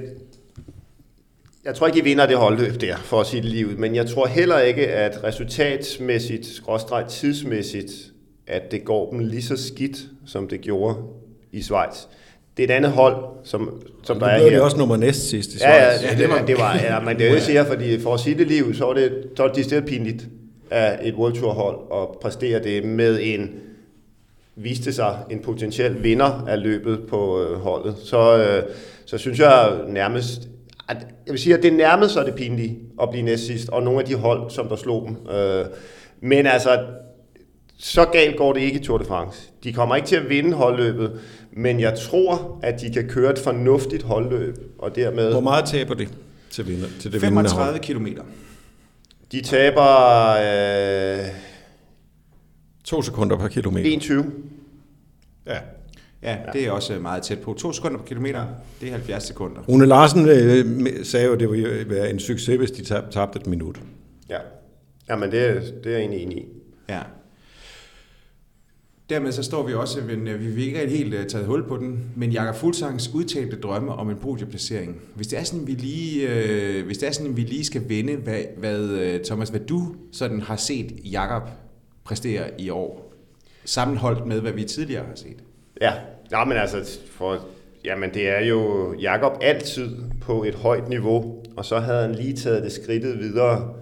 [1.65, 3.75] jeg tror ikke, I vinder det holdløb der, for at sige det lige ud.
[3.75, 7.93] Men jeg tror heller ikke, at resultatsmæssigt, skråstrejt tidsmæssigt,
[8.47, 9.97] at det går dem lige så skidt,
[10.27, 10.97] som det gjorde
[11.53, 11.97] i Schweiz.
[12.57, 14.51] det er et andet hold, som, som der er her.
[14.51, 16.13] det også nummer næst sidst i Ja, ja, Schweiz.
[16.13, 18.21] ja, det var, det var ja, men det er jo ikke sikkert, fordi for at
[18.21, 20.27] sige det liv, så var det, så var det pinligt
[20.71, 23.51] af et World Tour hold at præstere det med en,
[24.57, 27.97] viste sig en potentiel vinder af løbet på øh, holdet.
[28.05, 28.63] Så, øh,
[29.07, 30.49] så synes jeg nærmest,
[30.89, 30.97] at,
[31.27, 34.01] jeg vil sige, at det nærmede sig det pinlige at blive næst sidst, og nogle
[34.01, 35.35] af de hold, som der slog dem.
[35.35, 35.65] Øh,
[36.21, 36.87] men altså,
[37.79, 39.51] så galt går det ikke i Tour de France.
[39.65, 41.21] De kommer ikke til at vinde holdløbet,
[41.53, 45.31] men jeg tror, at de kan køre et fornuftigt holdløb, og dermed...
[45.31, 46.09] Hvor meget taber de
[46.51, 47.49] til, vinder, til det vindende hold?
[47.49, 48.23] 35 kilometer.
[49.33, 49.87] De taber
[50.31, 51.27] øh,
[52.85, 53.87] To sekunder per kilometer.
[53.87, 54.33] 21.
[55.47, 55.59] Ja.
[56.27, 57.55] Ja, det er også meget tæt på.
[57.55, 58.47] 2 sekunder per kilometer,
[58.81, 59.61] det er 70 sekunder.
[59.68, 63.39] Rune Larsen øh, sagde jo, at det ville være en succes, hvis de tab- tabte
[63.41, 63.81] et minut.
[64.29, 64.39] Ja.
[65.09, 66.45] Jamen, det, er- det er jeg egentlig enig i.
[66.89, 67.01] Ja.
[69.11, 71.77] Dermed så står vi også, men øh, vi vil ikke helt uh, taget hul på
[71.77, 75.01] den, men Jakob Fuglsangs udtalte drømme om en podieplacering.
[75.14, 78.16] Hvis det er sådan, vi lige, øh, hvis det er sådan, vi lige skal vende,
[78.16, 81.43] hvad, hvad øh, Thomas, hvad du sådan har set Jakob
[82.05, 83.12] præstere i år,
[83.64, 85.37] sammenholdt med, hvad vi tidligere har set.
[85.81, 85.93] Ja,
[86.31, 87.39] ja men altså, for,
[87.85, 89.89] jamen det er jo Jakob altid
[90.22, 93.74] på et højt niveau, og så havde han lige taget det skridtet videre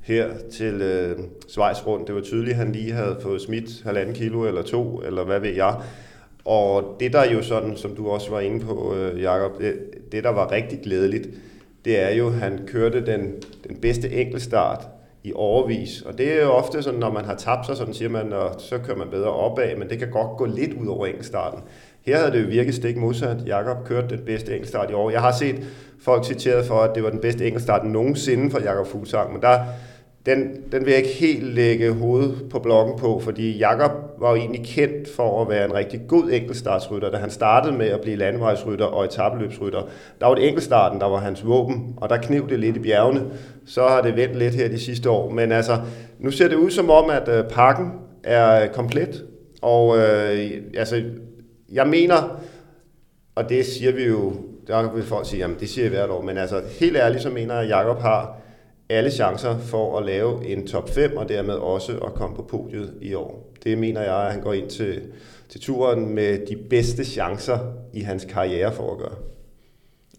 [0.00, 1.18] her til øh,
[1.48, 2.06] Schweiz rundt.
[2.06, 5.40] Det var tydeligt, at han lige havde fået smidt halvanden kilo eller to, eller hvad
[5.40, 5.74] ved jeg.
[6.44, 9.74] Og det der jo sådan, som du også var inde på, øh, Jakob, det,
[10.12, 11.28] det der var rigtig glædeligt,
[11.84, 13.34] det er jo, at han kørte den,
[13.68, 14.88] den bedste enkeltstart
[15.24, 16.02] i overvis.
[16.02, 18.60] Og det er jo ofte sådan, når man har tabt sig, sådan siger man, og
[18.60, 21.60] så kører man bedre opad, men det kan godt gå lidt ud over enkeltstarten.
[22.06, 23.36] Her havde det jo virket stik modsat.
[23.46, 25.10] Jakob kørte den bedste enkeltstart i år.
[25.10, 25.56] Jeg har set
[26.00, 29.58] folk citeret for, at det var den bedste enkeltstart nogensinde for Jakob Fuglsang, men der,
[30.26, 34.36] den, den vil jeg ikke helt lægge hovedet på blokken på, fordi Jakob var jo
[34.36, 37.10] egentlig kendt for at være en rigtig god enkeltstartsrytter.
[37.10, 39.82] Da han startede med at blive landevejsrytter og etabeløbsrytter,
[40.20, 43.22] der var det enkeltstarten, der var hans våben, og der kniv det lidt i bjergene.
[43.66, 45.30] Så har det vendt lidt her de sidste år.
[45.30, 45.78] Men altså,
[46.18, 47.92] nu ser det ud som om, at øh, pakken
[48.24, 49.24] er øh, komplet.
[49.62, 51.02] Og øh, altså,
[51.72, 52.40] jeg mener,
[53.34, 54.32] og det siger vi jo,
[54.66, 57.30] der vil folk sige, jamen det siger jeg hvert år, men altså helt ærligt, så
[57.30, 58.38] mener jeg, at Jacob har
[58.88, 62.94] alle chancer for at lave en top 5, og dermed også at komme på podiet
[63.02, 63.52] i år.
[63.64, 65.00] Det mener jeg, at han går ind til,
[65.48, 67.58] til turen med de bedste chancer
[67.94, 69.14] i hans karriere for at gøre.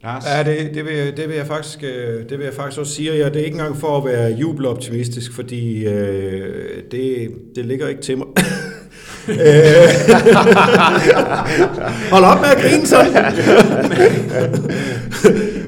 [0.04, 0.24] Lars?
[0.38, 2.94] Ja, det, det, vil, jeg- det, vil jeg faktisk, øh, det vil jeg faktisk også
[2.94, 7.66] sige, og jeg, det er ikke engang for at være jubeloptimistisk, fordi øh, det, det
[7.66, 8.28] ligger ikke til mig.
[9.30, 9.36] Øh.
[12.12, 13.14] Hold op med at grine sådan.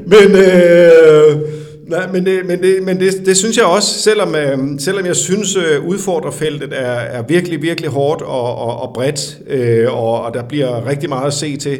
[0.06, 1.42] men øh,
[1.88, 5.16] nej, men, det, men, det, men det, det synes jeg også, selvom, øh, selvom jeg
[5.16, 10.34] synes øh, udfordrerfeltet er, er virkelig, virkelig hårdt og, og, og bredt, øh, og, og
[10.34, 11.80] der bliver rigtig meget at se til,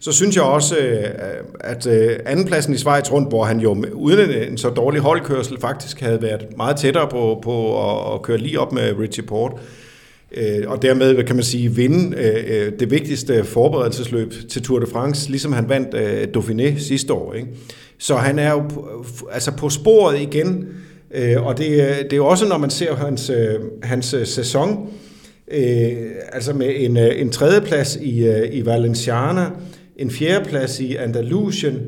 [0.00, 0.76] så synes jeg også,
[1.60, 1.86] at
[2.26, 6.56] andenpladsen i Schweiz rundt, hvor han jo uden en, så dårlig holdkørsel faktisk havde været
[6.56, 9.60] meget tættere på, på at, at køre lige op med Richie Port, øh,
[10.36, 14.86] Øh, og dermed kan man sige vinde øh, øh, det vigtigste forberedelsesløb til Tour de
[14.86, 15.94] France, ligesom han vandt
[16.36, 17.34] Dauphiné sidste år.
[17.34, 17.48] Ikke?
[17.98, 18.62] Så han er jo
[19.32, 20.66] altså på sporet igen,
[21.36, 21.68] og det,
[22.02, 23.30] det er jo også, når man ser hans,
[23.82, 24.90] hans sæson,
[26.32, 29.46] altså med en, en tredjeplads i, i Valenciana,
[29.96, 31.80] en fjerdeplads i Andalusien,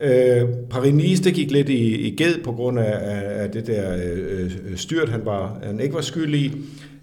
[0.00, 3.96] øh, Paris-Nice, det gik lidt i, i ged på grund af, af, af det der
[4.04, 6.52] øh, styrt, han, var, han ikke var skyld i,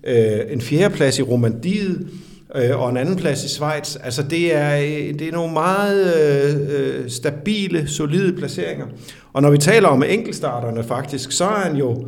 [0.04, 2.08] øh, en fjerdeplads i Romandiet,
[2.56, 3.98] øh, og en anden plads i Schweiz.
[4.04, 8.86] Altså det er, øh, det er nogle meget øh, øh, stabile, solide placeringer.
[9.34, 12.08] Og når vi taler om enkeltstarterne faktisk, så er han jo,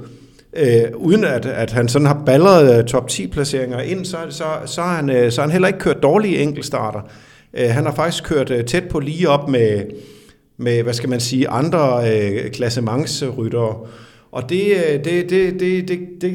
[0.53, 4.45] øh, uden at, at han sådan har balleret øh, top 10 placeringer ind, så, så,
[4.65, 7.01] så, han, øh, så han heller ikke kørt dårlige enkeltstarter.
[7.53, 9.81] Øh, han har faktisk kørt øh, tæt på lige op med,
[10.57, 13.75] med hvad skal man sige, andre øh, klassementsryttere.
[14.36, 16.33] Og det, øh, det, det, det, det, det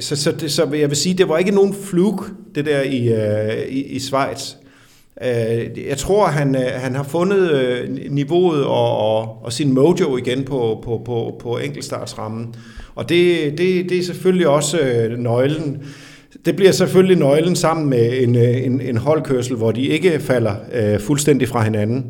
[0.00, 2.24] så, så, det, så jeg vil sige, det var ikke nogen flug,
[2.54, 4.54] det der i, øh, i, i Schweiz.
[5.22, 7.50] Øh, jeg tror, han, han har fundet
[8.10, 12.54] niveauet og, og, og sin mojo igen på, på, på, på enkeltstartsrammen.
[12.94, 14.78] Og det, det, det er selvfølgelig også
[15.18, 15.82] nøglen.
[16.44, 21.00] Det bliver selvfølgelig nøglen sammen med en, en, en holdkørsel, hvor de ikke falder øh,
[21.00, 22.06] fuldstændig fra hinanden.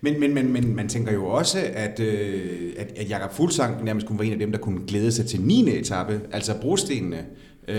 [0.00, 2.40] Men, men, men, men man tænker jo også, at, øh,
[2.78, 5.40] at, at Jakob Fuglsang nærmest kunne være en af dem, der kunne glæde sig til
[5.40, 5.78] 9.
[5.78, 7.16] etape, altså brostenene,
[7.68, 7.78] øh,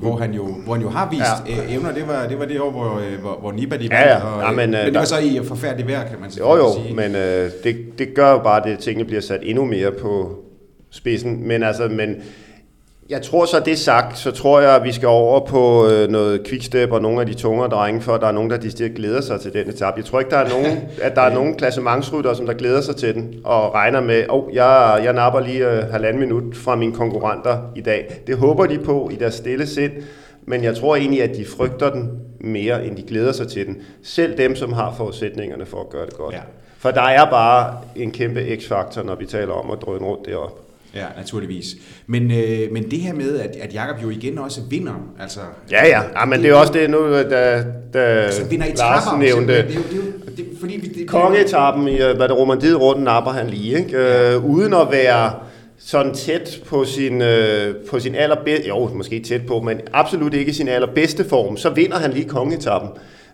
[0.00, 1.62] hvor, han jo, hvor han jo har vist Ja.
[1.64, 1.92] øh, evner.
[1.94, 4.24] Det var, det var det år, hvor, øh, hvor, hvor Nibali Ja, ja.
[4.24, 6.20] og, Ja, øh, men, men, øh, men det var der- så i forfærdelig vejr, kan
[6.20, 6.94] man Jo jo, sige.
[6.94, 10.38] men øh, det, det gør jo bare, at tingene bliver sat endnu mere på
[10.90, 11.48] spidsen.
[11.48, 12.16] Men altså, men
[13.08, 16.46] Jeg tror så, det sagt, så tror jeg, at vi skal over på øh, noget
[16.46, 19.40] quickstep og nogle af de tungere drenge, for der er nogen, der de glæder sig
[19.40, 19.96] til den etape.
[19.96, 22.96] Jeg tror ikke, der er nogen, at der er nogen klassementsrytter, som der glæder sig
[22.96, 26.76] til den, og regner med, at oh, jeg, jeg napper lige øh, halvanden minut fra
[26.76, 28.20] mine konkurrenter i dag.
[28.26, 29.92] Det håber de på i deres stille sind,
[30.46, 33.76] men jeg tror egentlig, at de frygter den mere, end de glæder sig til den.
[34.02, 36.34] Selv dem, som har forudsætningerne for at gøre det godt.
[36.34, 36.40] Ja.
[36.78, 40.65] For der er bare en kæmpe x-faktor, når vi taler om at drøne rundt deroppe.
[40.96, 41.66] Ja, naturligvis.
[42.06, 45.40] Men, øh, men det her med, at, at Jakob jo igen også vinder, altså...
[45.70, 49.52] Ja, ja, ja men det er også det nu, da, da altså, vinder Lars nævnte...
[49.52, 50.02] Det er jo, det er jo,
[50.36, 53.90] det, fordi vi, det, Kongeetappen i, hvad det romandiet rundt napper han lige, ikke?
[53.98, 54.34] Ja.
[54.34, 55.32] Øh, uden at være
[55.78, 60.52] sådan tæt på sin, øh, på sin allerbedste, jo, måske tæt på, men absolut ikke
[60.52, 62.90] sin allerbedste form, så vinder han lige kongetappen.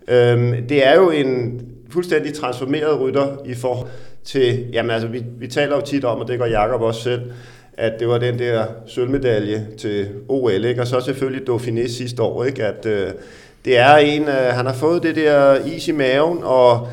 [0.09, 1.61] Øhm, det er jo en
[1.91, 3.87] fuldstændig transformeret rytter i forhold
[4.25, 7.33] til, jamen altså, vi, vi taler jo tit om, og det gør Jakob også selv,
[7.73, 10.81] at det var den der sølvmedalje til OL, ikke?
[10.81, 12.65] og så selvfølgelig Dauphiné sidste år, ikke?
[12.67, 13.11] at øh,
[13.65, 16.89] det er en, øh, han har fået det der is i maven, og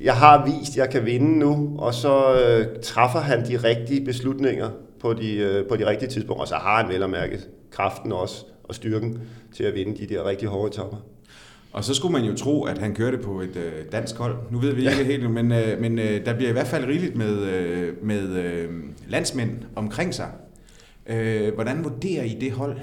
[0.00, 4.04] jeg har vist, at jeg kan vinde nu, og så øh, træffer han de rigtige
[4.04, 4.70] beslutninger
[5.00, 8.12] på de, øh, på de rigtige tidspunkter, og så har han vel at mærke kraften
[8.12, 9.20] også, og styrken
[9.56, 10.96] til at vinde de der rigtig hårde topper.
[11.76, 14.36] Og så skulle man jo tro, at han kørte på et øh, dansk hold.
[14.50, 14.90] Nu ved vi ja.
[14.90, 18.28] ikke helt, men, øh, men øh, der bliver i hvert fald rigeligt med, øh, med
[18.28, 18.70] øh,
[19.08, 20.30] landsmænd omkring sig.
[21.06, 22.76] Øh, hvordan vurderer I det hold?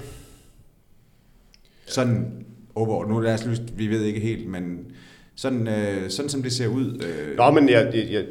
[1.86, 4.86] Sådan over, nu lad os lyst, vi ved ikke helt, men
[5.34, 7.02] sådan, øh, sådan som det ser ud.
[7.04, 7.36] Øh.
[7.36, 8.24] Nå, men jeg, jeg, jeg,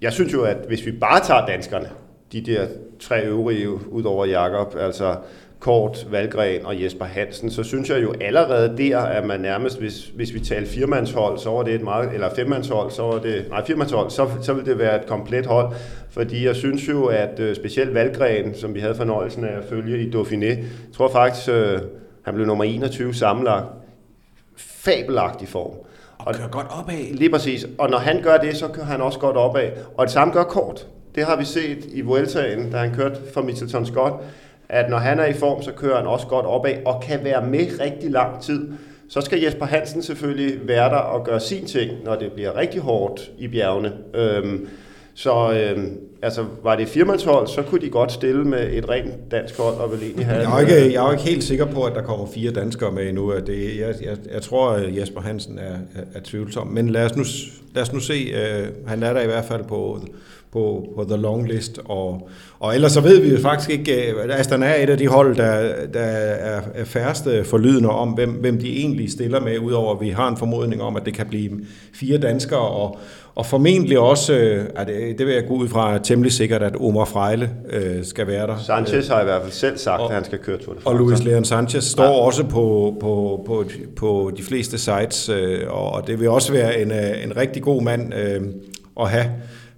[0.00, 1.88] jeg synes jo, at hvis vi bare tager danskerne,
[2.32, 2.68] de der
[3.00, 5.16] tre øvrige ud over Jakob, altså
[5.64, 10.12] Kort, Valgren og Jesper Hansen, så synes jeg jo allerede der, at man nærmest, hvis,
[10.14, 13.66] hvis vi taler firmandshold, så var det et meget, eller femmandshold, så var det, nej,
[13.66, 15.74] firmandshold, så, så ville det være et komplet hold,
[16.10, 20.06] fordi jeg synes jo, at uh, specielt Valgren, som vi havde fornøjelsen af at følge
[20.06, 20.64] i Dauphiné, jeg
[20.96, 21.54] tror faktisk, uh,
[22.22, 23.66] han blev nummer 21 sammenlagt,
[24.56, 25.72] fabelagtig form.
[26.18, 27.14] Og kører godt opad.
[27.14, 27.66] Lige præcis.
[27.78, 29.70] Og når han gør det, så kører han også godt opad.
[29.96, 30.86] Og det samme gør Kort.
[31.14, 34.14] Det har vi set i Vueltaen, da han kørte for Mitchelton Scott
[34.68, 37.46] at når han er i form, så kører han også godt opad og kan være
[37.46, 38.68] med rigtig lang tid.
[39.08, 42.80] Så skal Jesper Hansen selvfølgelig være der og gøre sin ting, når det bliver rigtig
[42.80, 43.92] hårdt i bjergene.
[44.14, 44.68] Øhm,
[45.14, 49.56] så øhm, altså, var det firmandshold, så kunne de godt stille med et rent dansk
[49.58, 50.40] hold og vel egentlig have...
[50.40, 53.08] Jeg er, ikke, jeg er ikke helt sikker på, at der kommer fire danskere med
[53.08, 53.32] endnu.
[53.46, 56.66] Det, jeg, jeg, jeg tror, at Jesper Hansen er, er, er tvivlsom.
[56.66, 57.24] Men lad os nu,
[57.74, 58.34] lad os nu se.
[58.34, 60.00] Uh, han er der i hvert fald på
[60.54, 61.80] på, på the long list.
[61.84, 62.28] Og,
[62.58, 65.08] og ellers så ved vi jo faktisk ikke, at øh, Aston er et af de
[65.08, 69.94] hold, der, der er, er færreste forlydende om, hvem, hvem de egentlig stiller med, udover
[69.94, 71.50] at vi har en formodning om, at det kan blive
[71.94, 72.98] fire danskere, og,
[73.34, 76.76] og formentlig også, øh, at det, det vil jeg gå ud fra, temmelig sikkert, at
[76.80, 78.56] Omar Frejle øh, skal være der.
[78.66, 80.86] Sanchez har i hvert fald selv sagt, og, at han skal køre Tour de France.
[80.86, 82.10] Og Luis Leon Sanchez står ja.
[82.10, 83.64] også på, på, på,
[83.96, 86.92] på de fleste sites, øh, og det vil også være en,
[87.24, 88.40] en rigtig god mand øh,
[89.00, 89.26] at have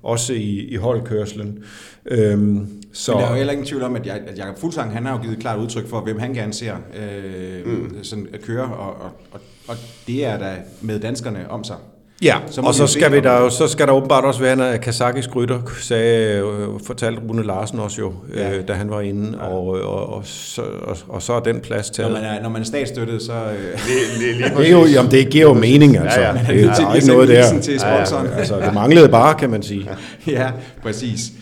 [0.03, 1.65] også i, i holdkørslen.
[2.07, 3.13] Øhm, så...
[3.13, 5.23] Men der er jo heller ingen tvivl om, at, at Jakob Fuglsang, han har jo
[5.23, 8.05] givet klart udtryk for, hvem han gerne ser øh, mm.
[8.05, 9.77] sådan at køre, og, og, og, og
[10.07, 11.77] det er der med danskerne om sig.
[12.23, 14.81] Ja, så og så skal, vi der, jo, så skal der åbenbart også være en
[14.81, 18.57] kazakisk rytter, sagde, øh, fortalte Rune Larsen også jo, ja.
[18.57, 19.47] øh, da han var inde, ja.
[19.47, 22.05] og, og, og, så, og, og så er den plads til.
[22.05, 23.33] Når man er, når man er statsstøttet, så...
[23.33, 26.21] Øh, lige, lige, lige det, er jo, jamen, det giver jo mening, altså.
[26.21, 26.33] Ja, ja.
[26.33, 27.61] Det, er, der er ikke noget der.
[27.61, 28.27] Til sponsoren.
[28.27, 28.39] Ja, ja.
[28.39, 29.91] Altså, det manglede bare, kan man sige.
[30.27, 30.51] ja,
[30.83, 31.33] præcis.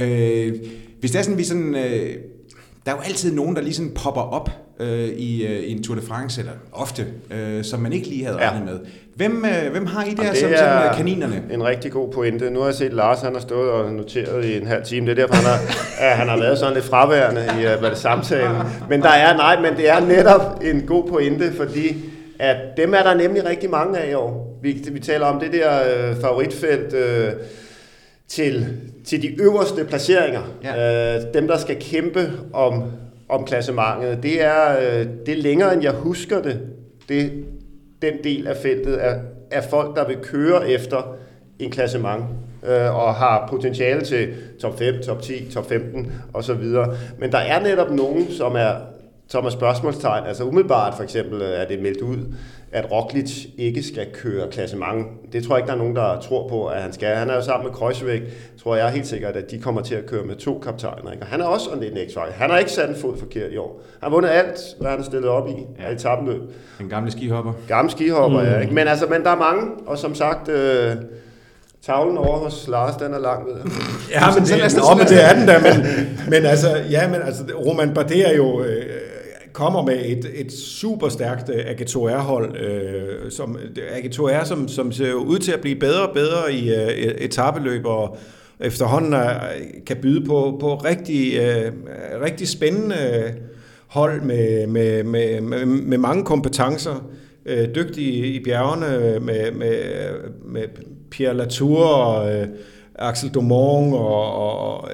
[0.00, 0.52] Øh,
[1.00, 1.74] hvis det er sådan, vi sådan...
[1.74, 2.14] Øh,
[2.84, 4.50] der er jo altid nogen, der lige sådan popper op
[4.82, 8.24] øh, i, øh, i en Tour de France, eller ofte, øh, som man ikke lige
[8.24, 8.72] havde regnet ja.
[8.72, 8.80] med.
[9.14, 11.42] Hvem, øh, hvem har I der det som, som øh, kaninerne?
[11.50, 12.50] en rigtig god pointe.
[12.50, 15.06] Nu har jeg set Lars, han har stået og noteret i en halv time.
[15.06, 15.58] Det er derfor, han har,
[16.06, 18.56] ja, han har været sådan lidt fraværende i uh, hvad det, samtalen.
[18.88, 21.96] Men der er, nej, men det er netop en god pointe, fordi
[22.38, 24.58] at dem er der nemlig rigtig mange af i år.
[24.62, 27.32] Vi, vi taler om det der øh, favoritfelt øh,
[28.28, 28.66] til,
[29.04, 30.42] til de øverste placeringer.
[30.64, 31.16] Ja.
[31.16, 32.84] Øh, dem, der skal kæmpe om,
[33.32, 34.22] om klassementet.
[34.22, 36.60] Det er, øh, det er længere, end jeg husker det.
[37.08, 37.44] Det
[38.02, 39.20] den del af feltet er,
[39.50, 41.16] er folk, der vil køre efter
[41.58, 42.24] en klassement
[42.68, 44.28] øh, og har potentiale til
[44.60, 46.64] top 5, top 10, top 15 osv.
[47.18, 48.72] Men der er netop nogen, som er,
[49.28, 50.26] som er spørgsmålstegn.
[50.26, 52.18] Altså umiddelbart for eksempel er det meldt ud,
[52.72, 55.06] at Roglic ikke skal køre klassement.
[55.32, 57.16] Det tror jeg ikke, der er nogen, der tror på, at han skal.
[57.16, 58.22] Han er jo sammen med Kreuzweg,
[58.62, 61.12] tror jeg helt sikkert, at de kommer til at køre med to kaptajner.
[61.12, 61.22] Ikke?
[61.22, 63.82] Og han er også en x Han har ikke sat en fod forkert i år.
[64.00, 65.88] Han har vundet alt, hvad han er stillet op i ja.
[65.88, 66.42] af etapenløb.
[66.80, 67.52] En gamle skihopper.
[67.68, 68.46] Gamle skihopper, mm.
[68.46, 68.60] ja.
[68.60, 68.74] Ikke?
[68.74, 70.48] Men, altså, men der er mange, og som sagt...
[70.48, 70.96] Øh,
[71.86, 73.54] Tavlen over hos Lars, den er lang ved.
[74.10, 75.86] Ja, men det, nå, men det er den der, men,
[76.32, 78.86] men altså, ja, men altså, Roman Bardet er jo, øh,
[79.52, 85.38] kommer med et, et super stærkt øh, AG2R-hold, øh, som, AG2R, som, som ser ud
[85.38, 88.16] til at blive bedre og bedre i øh, etabeløb, og
[88.60, 89.34] efterhånden er,
[89.86, 91.72] kan byde på, på rigtig, øh,
[92.24, 93.32] rigtig spændende øh,
[93.86, 97.08] hold med, med, med, med, med mange kompetencer.
[97.46, 99.78] Øh, dygtige i bjergene med, med,
[100.44, 100.62] med
[101.10, 102.46] Pierre Latour og øh,
[102.94, 104.88] Axel Dumont og, og, og,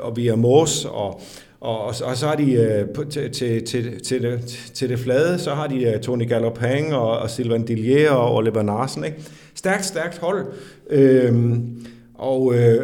[0.00, 1.20] og Via Mors og,
[1.66, 5.38] og, og, og så har de øh, til, til, til, til, det, til det flade,
[5.38, 9.04] så har de øh, Tony Galopin og, og Sylvain Dillier og Oliver Narsen.
[9.04, 9.16] Ikke?
[9.54, 10.46] Stærkt, stærkt hold.
[10.90, 12.78] Øhm, og, øh,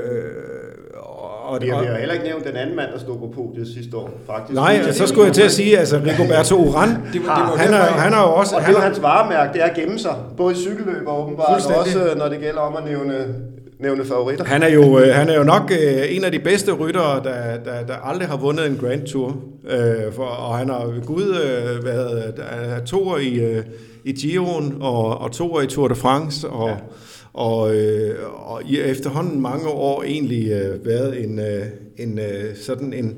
[0.96, 3.68] og, vi, har, vi har heller ikke nævnt den anden mand, der stod på podiet
[3.68, 4.54] sidste år, faktisk.
[4.54, 7.56] Nej, ja, så skulle jeg til at sige, altså Rigoberto Uran, det var, det var
[7.56, 8.56] han, er, han er jo også...
[8.56, 11.66] Og det er hans varemærke, det er at gemme sig, både i cykelløb og åbenbart,
[11.66, 13.14] og også øh, når det gælder om at nævne
[13.82, 14.44] nævne favoritter.
[14.44, 17.58] Han er jo, øh, han er jo nok øh, en af de bedste ryttere, der,
[17.64, 19.36] der, der aldrig har vundet en Grand Tour.
[19.70, 23.64] Øh, for, og han har gud øh, været der toer i, øh,
[24.04, 26.48] i Giroen og, og toer i Tour de France.
[26.48, 26.76] Og, ja.
[27.32, 28.14] og, øh,
[28.44, 31.62] og i efterhånden mange år egentlig øh, været en, øh,
[31.96, 33.16] en øh, sådan en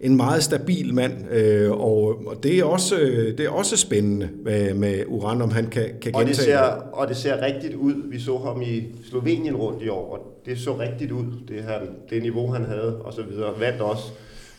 [0.00, 4.28] en meget stabil mand, øh, og, og det, er også, øh, det er også spændende
[4.44, 6.58] med, med Uran, om han kan, kan og det ser,
[6.92, 7.94] Og det ser rigtigt ud.
[8.10, 11.80] Vi så ham i Slovenien rundt i år, og det så rigtigt ud, det, her,
[12.10, 13.60] det niveau, han havde, og så videre.
[13.60, 14.12] Vandt også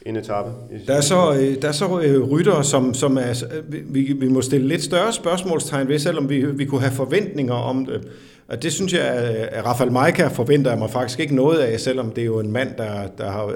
[0.05, 0.49] en etape.
[0.87, 4.13] Der er så, øh, der er så øh, ryttere, rytter, som, som er, øh, vi,
[4.19, 8.07] vi må stille lidt større spørgsmålstegn ved, selvom vi, vi kunne have forventninger om det.
[8.47, 12.11] Og det synes jeg, at Rafael Majka forventer jeg mig faktisk ikke noget af, selvom
[12.11, 13.53] det er jo en mand, der, der har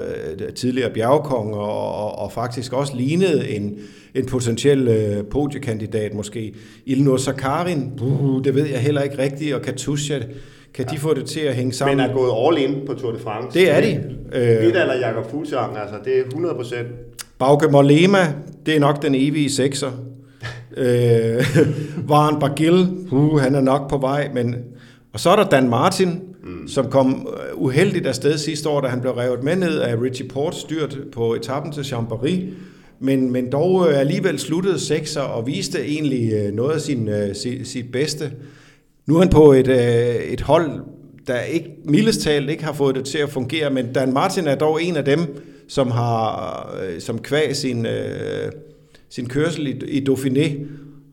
[0.54, 3.78] tidligere bjergkong og, og, og faktisk også lignede en,
[4.14, 6.54] en potentiel øh, podiekandidat måske.
[6.86, 10.18] Ilnur Sakarin, uh, det ved jeg heller ikke rigtigt, og Katusha,
[10.76, 11.96] kan de få det til at hænge sammen?
[11.96, 13.58] Men er gået all in på Tour de France.
[13.58, 14.16] Det er de.
[14.32, 16.86] Vidal eller Jakob Fuglsang, altså det er 100 procent.
[17.38, 18.34] Bauke Molema,
[18.66, 19.90] det er nok den evige sekser.
[20.76, 21.46] øh,
[22.08, 24.56] Varen Bagil, uh, han er nok på vej, men
[25.12, 26.68] og så er der Dan Martin, mm.
[26.68, 30.28] som kom øh, uheldigt afsted sidste år, da han blev revet med ned af Richie
[30.28, 32.40] Port, styrt på etappen til Chambéry,
[33.00, 37.68] men, men dog øh, alligevel sluttede sekser og viste egentlig øh, noget af sin, sit,
[37.68, 38.32] sit bedste.
[39.06, 39.68] Nu er han på et,
[40.32, 40.70] et hold,
[41.26, 44.54] der ikke, mildest talt ikke har fået det til at fungere, men Dan Martin er
[44.54, 47.86] dog en af dem, som har som kvæg sin,
[49.10, 50.66] sin kørsel i, i Dauphiné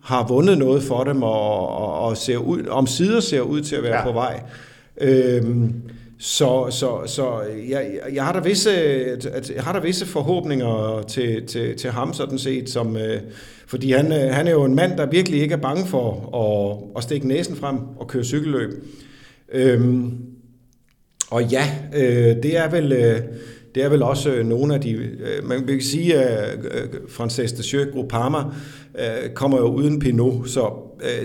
[0.03, 3.75] har vundet noget for dem, og, og, og ser ud, om sider ser ud til
[3.75, 4.03] at være ja.
[4.03, 4.41] på vej.
[5.01, 5.73] Øhm,
[6.19, 8.71] så, så, så jeg, jeg, har der visse,
[9.55, 13.21] jeg har der visse forhåbninger til, til, til ham sådan set, som, øh,
[13.67, 16.97] fordi han, øh, han er jo en mand, der virkelig ikke er bange for at,
[16.97, 18.69] at stikke næsen frem og køre cykelløb.
[19.53, 20.17] Øhm,
[21.31, 21.63] og ja,
[21.95, 22.91] øh, det er vel...
[22.91, 23.21] Øh,
[23.75, 24.91] det er vel også øh, nogle af de...
[24.91, 28.37] Øh, man kan sige, at øh, Frances de Sjø Groupama
[29.33, 30.73] kommer jo uden Pinot, så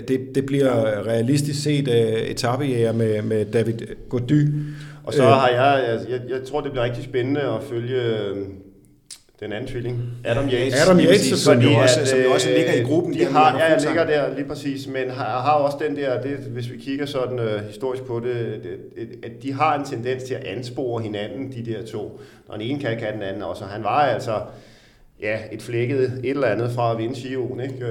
[0.07, 1.87] det, det bliver realistisk set
[2.31, 3.73] etappejæger med, med David
[4.09, 4.47] Gody.
[5.03, 8.01] Og så har jeg, jeg, jeg tror, det bliver rigtig spændende at følge
[9.39, 10.81] den anden tvilling, Adam Yates.
[10.81, 13.13] Adam Yates, som, jo også, som jo også ligger i gruppen.
[13.13, 16.31] De har, ja, jeg ligger der lige præcis, men har, har også den der, det,
[16.31, 20.33] hvis vi kigger sådan uh, historisk på det, det, at de har en tendens til
[20.33, 22.21] at anspore hinanden, de der to.
[22.47, 23.65] Når den ene kan, kan den anden også.
[23.65, 24.31] Han var altså
[25.21, 27.85] ja, et flækket et eller andet fra at vinde Sion, ikke?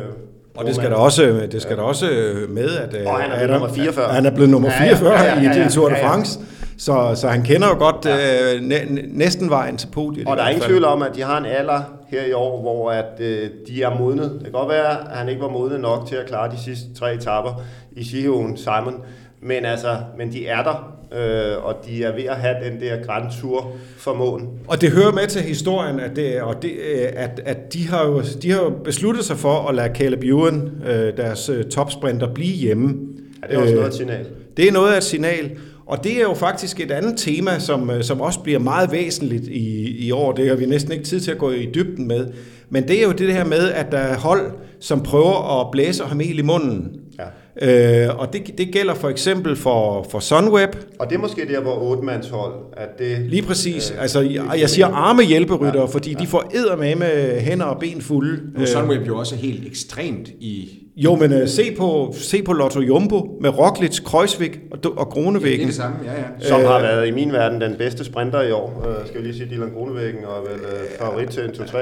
[0.57, 2.07] Og det skal der også, det skal der også
[2.49, 4.09] med, at og han er blevet nummer 44.
[4.09, 6.38] Han er blevet nummer 44 ja, ja, ja, ja, ja, i Tour de France.
[6.38, 6.68] Ja, ja.
[6.79, 8.55] Så, så han kender jo godt ja.
[8.55, 10.29] øh, næ, næsten vejen til podiet.
[10.29, 12.91] Og der er ingen tvivl om, at de har en alder her i år, hvor
[12.91, 14.22] at, øh, de er modne.
[14.22, 16.95] Det kan godt være, at han ikke var modne nok til at klare de sidste
[16.95, 17.62] tre etapper
[17.93, 19.03] i Giroen, Simon.
[19.43, 23.03] Men, altså, men de er der, øh, og de er ved at have den der
[23.07, 24.49] Grand Tour formåen.
[24.68, 28.07] Og det hører med til historien, at, det, og det, øh, at, at de, har
[28.07, 32.35] jo, de har jo besluttet sig for at lade Caleb Ewan, øh, deres øh, topsprinter,
[32.35, 32.97] blive hjemme.
[33.43, 34.26] Ja, det er også noget af et signal.
[34.57, 35.51] Det er noget af et signal,
[35.89, 39.47] og det er jo faktisk et andet tema, som, øh, som også bliver meget væsentligt
[39.49, 40.32] i, i år.
[40.32, 42.26] Det har vi næsten ikke tid til at gå i dybden med.
[42.70, 46.05] Men det er jo det her med, at der er hold, som prøver at blæse
[46.05, 46.91] ham helt i munden.
[47.18, 48.07] Ja.
[48.09, 50.70] Øh, og det, det gælder for eksempel for, for Sunweb.
[50.99, 52.55] Og det er måske der, hvor otte-mandshold...
[52.76, 53.91] At det, Lige præcis.
[53.91, 55.86] Øh, altså, jeg, jeg siger arme hjælperytter, ja.
[55.86, 56.18] fordi ja.
[56.18, 58.41] de får æder med med hænder og ben fulde.
[58.55, 62.53] Nu er Sunweb jo også helt ekstremt i jo, men uh, se, på, se på
[62.53, 65.51] Lotto Jumbo med Roglic, Kreuzvik og, og Grunevæggen.
[65.51, 66.49] Ja, det er det samme, ja, ja.
[66.49, 68.72] Som har været i min verden den bedste sprinter i år.
[68.76, 71.76] Uh, skal jeg lige sige, Dylan Grunevæggen og vel uh, favorit til en 2-3.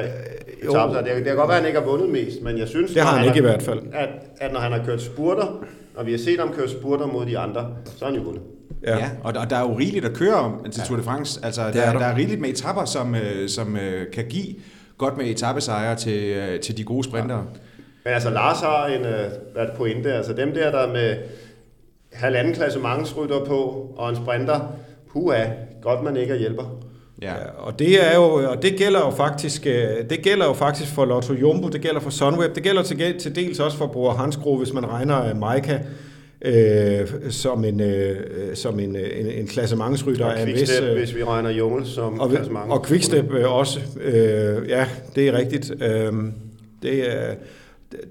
[0.69, 2.93] Uh, det, det kan godt være, at han ikke har vundet mest, men jeg synes...
[2.93, 3.81] Det har han, han ikke har, i hvert fald.
[3.93, 4.09] At,
[4.39, 5.65] at når han har kørt spurter,
[5.97, 8.43] og vi har set ham køre spurter mod de andre, så har han jo vundet.
[8.83, 11.03] Ja, ja og, der, og der er jo rigeligt at køre om til Tour de
[11.03, 11.41] France.
[11.43, 11.99] Altså, der, er der.
[11.99, 14.55] der er rigeligt med etapper, som, øh, som øh, kan give
[14.99, 17.39] godt med etappesejre til, øh, til de gode sprintere.
[17.39, 17.61] Ja.
[18.07, 20.13] Men altså, Lars har en øh, pointe.
[20.13, 21.17] Altså, dem der, der med
[22.13, 23.07] halvanden klasse mange
[23.47, 24.61] på og en sprinter,
[25.13, 25.45] puha,
[25.83, 26.81] godt man ikke er hjælper.
[27.23, 27.33] Ja.
[27.59, 31.05] og det er jo og det gælder jo faktisk øh, det gælder jo faktisk for
[31.05, 34.57] Lotto Jumbo, det gælder for Sunweb, det gælder til, til dels også for Bror Hansgro,
[34.57, 35.79] hvis man regner Maika
[36.43, 38.17] øh, som en øh,
[38.55, 42.31] som en, en, en klassementsrytter af en vis øh, hvis vi regner Jungel som og.
[42.71, 45.73] Og Quickstep øh, også øh, ja, det er rigtigt.
[45.83, 46.13] Øh,
[46.83, 47.35] det er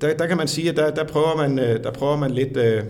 [0.01, 2.57] der, der kan man sige at der, der prøver man øh, der prøver man lidt
[2.57, 2.83] øh,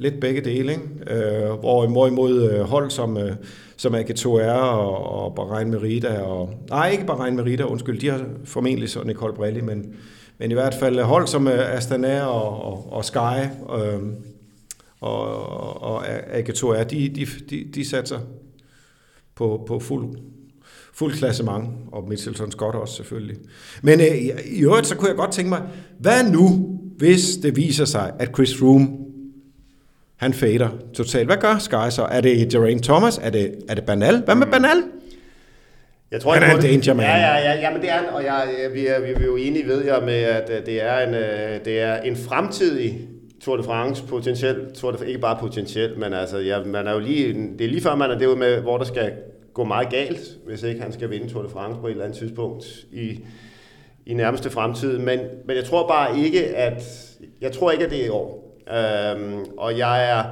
[0.00, 0.84] lidt begge dele, ikke?
[1.06, 3.32] Øh, hvor hvorimod øh, hold som, øh,
[3.76, 8.90] som AG2R og, og Bahrain Merida, og, nej ikke Bahrain Merida, undskyld, de har formentlig
[8.90, 9.94] så Nicole Brelli, men,
[10.38, 13.40] men i hvert fald øh, hold som øh, Astana og, og, og Sky
[13.78, 14.02] øh,
[15.00, 18.18] og, og AG2R, de, de, de, de satser
[19.34, 20.16] på, på fuld,
[20.94, 23.36] fuld klassement, og Mitchelton Scott også selvfølgelig.
[23.82, 24.06] Men øh,
[24.46, 25.62] i øvrigt, så kunne jeg godt tænke mig,
[25.98, 28.88] hvad nu, hvis det viser sig, at Chris Froome
[30.20, 31.26] han fader totalt.
[31.26, 32.06] Hvad gør Sky så?
[32.10, 33.18] Er det Geraint Thomas?
[33.22, 34.22] Er det, er det Banal?
[34.24, 34.46] Hvad med.
[34.46, 34.76] Banal?
[36.10, 37.06] Jeg tror, han er en danger man.
[37.06, 39.66] Ja, ja, ja, ja, men det er og jeg, vi, er, vi er jo enige
[39.68, 43.00] ved jer med, at øh, det er en, øh, det er en fremtidig
[43.40, 46.98] Tour de France potentielt, Tour de, ikke bare potentielt, men altså, ja, man er jo
[46.98, 49.12] lige, det er lige før man er derude med, hvor der skal
[49.60, 52.18] gå meget galt, hvis ikke han skal vinde Tour de France på et eller andet
[52.18, 53.24] tidspunkt i,
[54.06, 54.98] i nærmeste fremtid.
[54.98, 56.82] Men, men jeg tror bare ikke, at
[57.40, 58.56] jeg tror ikke, at det er i år.
[58.72, 60.24] Øhm, og jeg er,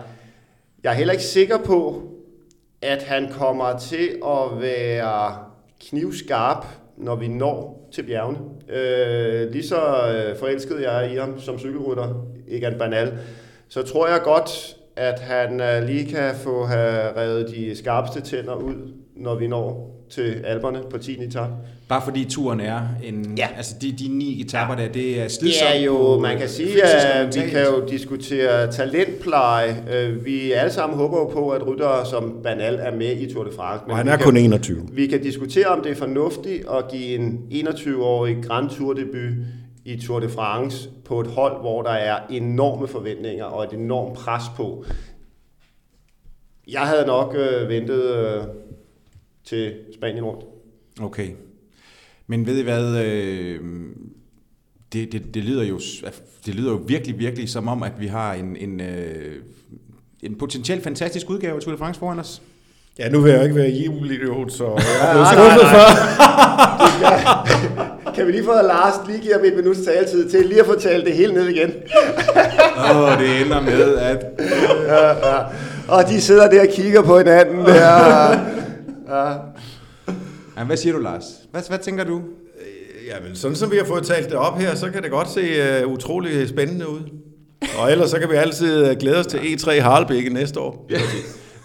[0.84, 2.02] jeg er heller ikke sikker på,
[2.82, 5.36] at han kommer til at være
[5.80, 6.66] knivskarp,
[6.96, 8.38] når vi når til bjergene.
[8.68, 13.18] Øh, lige så øh, forelsket jeg er i ham som cykelrytter, Egan Banal,
[13.68, 18.54] så tror jeg godt, at han øh, lige kan få have revet de skarpeste tænder
[18.54, 21.24] ud, når vi når til alberne på 10.
[21.24, 21.52] etape.
[21.88, 23.34] Bare fordi turen er en...
[23.38, 23.48] Ja.
[23.56, 24.82] Altså de, de ni etapper ja.
[24.82, 25.70] der, det er slidsomt.
[25.72, 29.84] Det er jo, man kan sige, at vi kan jo diskutere talentpleje.
[29.92, 33.44] Øh, vi alle sammen håber jo på, at ryttere som Banal er med i Tour
[33.44, 33.84] de France.
[33.84, 34.88] Men Og han er kun 21.
[34.92, 39.32] Vi kan diskutere, om det er fornuftigt at give en 21-årig Grand Tour debut
[39.84, 44.14] i Tour de France på et hold, hvor der er enorme forventninger og et enormt
[44.14, 44.84] pres på.
[46.68, 48.42] Jeg havde nok øh, ventet øh,
[49.48, 50.44] til Spanien rundt.
[51.00, 51.28] Okay.
[52.26, 53.60] Men ved I hvad, øh,
[54.92, 55.80] det, det, det, lyder jo,
[56.46, 59.36] det lyder jo virkelig, virkelig som om, at vi har en, en, øh,
[60.22, 62.42] en potentielt fantastisk udgave af Tour de France foran os.
[62.98, 65.84] Ja, nu vil jeg ikke være juleidiot, så jeg er blevet skuffet for.
[68.14, 70.78] kan vi lige få Lars lige give ham et minut taletid til lige at få
[70.78, 71.72] talt det hele ned igen?
[72.90, 74.24] Åh, oh, det ender med, at...
[74.86, 75.42] ja, ja.
[75.88, 78.38] Og de sidder der og kigger på hinanden der.
[79.08, 79.32] Ja.
[80.56, 80.64] ja.
[80.64, 81.24] hvad siger du, Lars?
[81.50, 82.22] Hvad, hvad tænker du?
[83.08, 85.42] Jamen, sådan som vi har fået talt det op her, så kan det godt se
[85.84, 87.00] uh, utrolig spændende ud.
[87.78, 90.86] Og ellers så kan vi altid øh, glæde os til E3 Harlebække næste år.
[90.90, 90.98] Ja.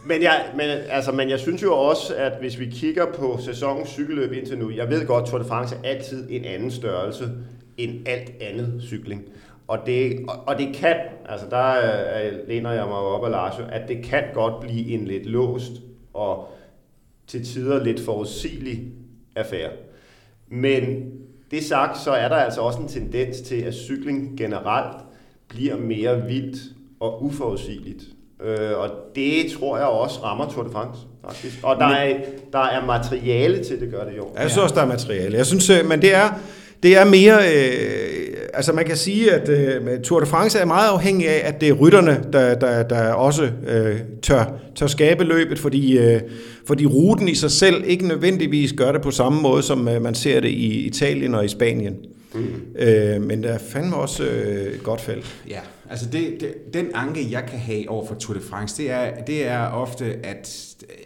[0.06, 3.90] Men jeg, men, altså, men jeg synes jo også, at hvis vi kigger på sæsonens
[3.90, 7.30] cykelløb indtil nu, jeg ved godt, Tour de France er altid en anden størrelse
[7.78, 9.22] end alt andet cykling.
[9.68, 10.96] Og det, og, og det kan,
[11.30, 15.06] altså der uh, læner jeg mig op af Lars, at det kan godt blive en
[15.06, 15.72] lidt låst
[16.14, 16.48] og
[17.28, 18.84] til tider lidt forudsigelig
[19.36, 19.70] affære.
[20.48, 21.12] Men
[21.52, 24.98] det sagt, så er der altså også en tendens til, at cykling generelt
[25.48, 26.58] bliver mere vildt
[27.00, 28.04] og uforudsigeligt.
[28.44, 31.64] Øh, og det tror jeg også rammer Tour de France, faktisk.
[31.64, 32.20] Og der er,
[32.54, 34.30] der er materiale til, det gør det jo.
[34.36, 35.38] Jeg synes også, der er materiale.
[35.38, 36.30] Jeg synes, øh, men det er,
[36.84, 37.40] det er mere...
[37.56, 41.62] Øh, altså man kan sige, at øh, Tour de France er meget afhængig af, at
[41.62, 44.46] det er rytterne, der, der, der også øh, tør,
[44.76, 46.22] tør skabe løbet, fordi, øh,
[46.68, 50.16] fordi ruten i sig selv ikke nødvendigvis gør det på samme måde, som øh, man
[50.16, 51.98] ser det i Italien og i Spanien.
[52.34, 52.46] Mm.
[52.80, 55.36] Øh, men der er fandme også øh, et godt felt.
[55.50, 58.92] Ja, altså det, det, den anke, jeg kan have over for Tour de France, det
[58.92, 60.66] er, det er ofte, at,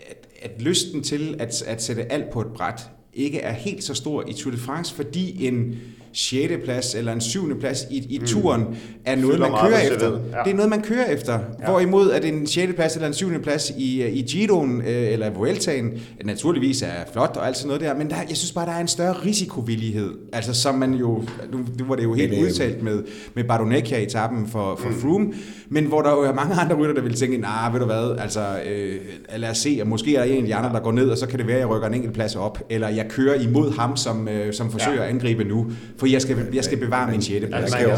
[0.09, 2.81] at, at lysten til at, at sætte alt på et bræt
[3.13, 5.75] ikke er helt så stor i Tour de France, fordi en
[6.17, 6.53] 6.
[6.65, 7.59] plads eller en 7.
[7.59, 8.25] plads i, i mm.
[8.25, 10.11] turen er noget, man kører efter.
[10.11, 10.43] Ja.
[10.45, 11.33] Det er noget, man kører efter.
[11.33, 11.69] Ja.
[11.69, 12.73] Hvorimod at en 6.
[12.75, 13.41] plads eller en 7.
[13.43, 17.93] plads i, i Giroen øh, eller Vueltaen naturligvis er flot og alt sådan noget der,
[17.93, 20.11] men der, jeg synes bare, der er en større risikovillighed.
[20.33, 23.03] Altså som man jo, nu, nu var det jo helt udtalt med,
[23.33, 24.95] med Bardonecchia i etappen for, for mm.
[24.95, 25.33] Froome,
[25.69, 27.85] men hvor der jo er mange andre rytter, der vil tænke, nej, nah, ved du
[27.85, 28.95] hvad, altså øh,
[29.35, 31.17] lad os se, at måske er der en af de andre, der går ned, og
[31.17, 33.71] så kan det være, at jeg rykker en enkelt plads op, eller jeg kører imod
[33.77, 35.03] ham, som, øh, som forsøger ja.
[35.03, 37.45] at angribe nu, for jeg skal, jeg skal bevare min 6.
[37.45, 37.71] plads.
[37.71, 37.97] Man, kan,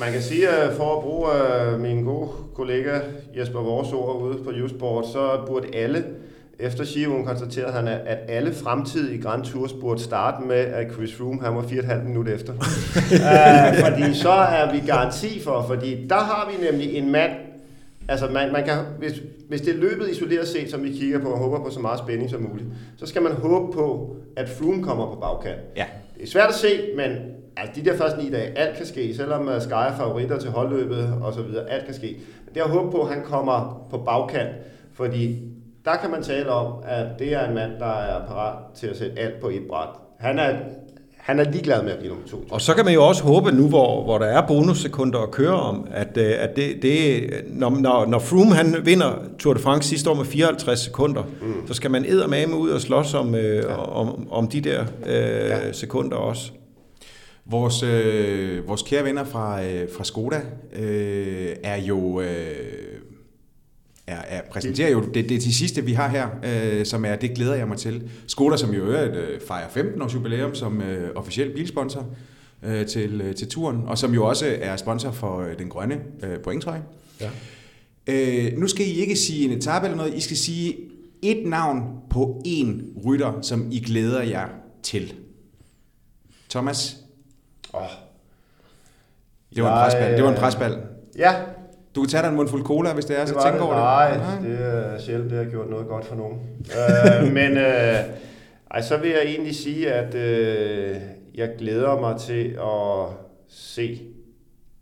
[0.00, 2.98] Man kan sige, at for at bruge øh, min gode kollega
[3.38, 6.04] Jesper Vores ord ude på Yousport, så burde alle,
[6.58, 11.42] efter Shivoen konstaterede han, at alle fremtidige Grand Tours burde starte med, at Chris Froome
[11.42, 12.52] han var 4,5 minutter efter.
[12.52, 17.30] uh, fordi så er vi garanti for, fordi der har vi nemlig en mand,
[18.08, 19.12] Altså, man, man kan, hvis,
[19.48, 21.98] hvis det er løbet isoleret set, som vi kigger på og håber på så meget
[21.98, 25.60] spænding som muligt, så skal man håbe på, at Froome kommer på bagkant.
[25.76, 25.84] Ja.
[26.16, 27.10] Det er svært at se, men
[27.56, 30.50] altså, de der første ni dage, alt kan ske, selvom øh, Sky er favoritter til
[30.50, 32.16] holdløbet og så videre, alt kan ske.
[32.54, 34.50] Det er at på, at han kommer på bagkant,
[34.94, 35.52] fordi
[35.84, 38.96] der kan man tale om, at det er en mand, der er parat til at
[38.96, 39.88] sætte alt på et bræt.
[40.18, 40.58] Han er
[41.26, 42.44] han er ligeglad med at blive nummer to.
[42.50, 45.54] Og så kan man jo også håbe nu, hvor, hvor der er bonussekunder at køre
[45.54, 49.88] om, at, øh, at det, det når, når, når Froome han vinder Tour de France
[49.88, 51.66] sidste år med 54 sekunder, mm.
[51.66, 53.74] så skal man eddermame ud og slås om, øh, ja.
[53.74, 55.72] om, om de der øh, ja.
[55.72, 56.50] sekunder også.
[57.46, 60.40] Vores, øh, vores kære venner fra, øh, fra Skoda
[60.76, 62.20] øh, er jo...
[62.20, 62.95] Øh,
[64.06, 67.34] er, er, præsenterer jo det, det til sidste, vi har her, øh, som er Det
[67.34, 68.10] glæder jeg mig til.
[68.26, 72.06] Skoda, som jo øvrigt øh, fejrer 15 års jubilæum som øh, officiel bilsponsor
[72.62, 76.00] øh, til, øh, til turen, og som jo også er sponsor for øh, den grønne
[76.22, 76.82] øh, pointtrøje.
[77.20, 77.30] Ja.
[78.06, 80.76] Øh, nu skal I ikke sige en etape eller noget, I skal sige
[81.22, 84.48] et navn på en rytter, som I glæder jer
[84.82, 85.14] til.
[86.50, 86.96] Thomas?
[87.72, 87.82] Oh.
[89.54, 90.12] Det var en presbal.
[90.16, 90.78] Det var en presbal.
[91.18, 91.34] Ja,
[91.96, 93.82] du kan tage dig en mundfuld cola, hvis det er, det så tænk over det.
[93.82, 96.38] Nej, det er sjældent, det har gjort noget godt for nogen.
[96.60, 97.96] øh, men øh,
[98.70, 100.96] ej, så vil jeg egentlig sige, at øh,
[101.34, 103.16] jeg glæder mig til at
[103.48, 104.00] se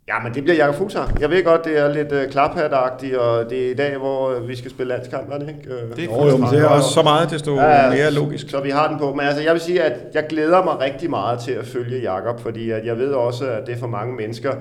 [0.07, 1.21] Ja, men det bliver Jakob Fuglsang.
[1.21, 4.55] Jeg ved godt, det er lidt uh, klaphatagtigt, og det er i dag, hvor vi
[4.55, 5.61] skal spille landskamp, er det ikke?
[5.95, 8.49] Det er, jo, men det er også så meget, desto ja, mere logisk.
[8.49, 9.13] Så vi har den på.
[9.13, 12.39] Men altså, jeg vil sige, at jeg glæder mig rigtig meget til at følge Jakob,
[12.39, 14.51] fordi at jeg ved også, at det for mange mennesker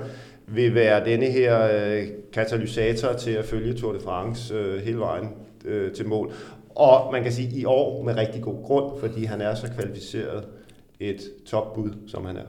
[0.46, 5.28] vil være denne her øh, katalysator til at følge Tour de France øh, hele vejen
[5.64, 6.32] øh, til mål.
[6.74, 10.44] Og man kan sige i år med rigtig god grund, fordi han er så kvalificeret
[11.00, 12.46] et topbud, som han er.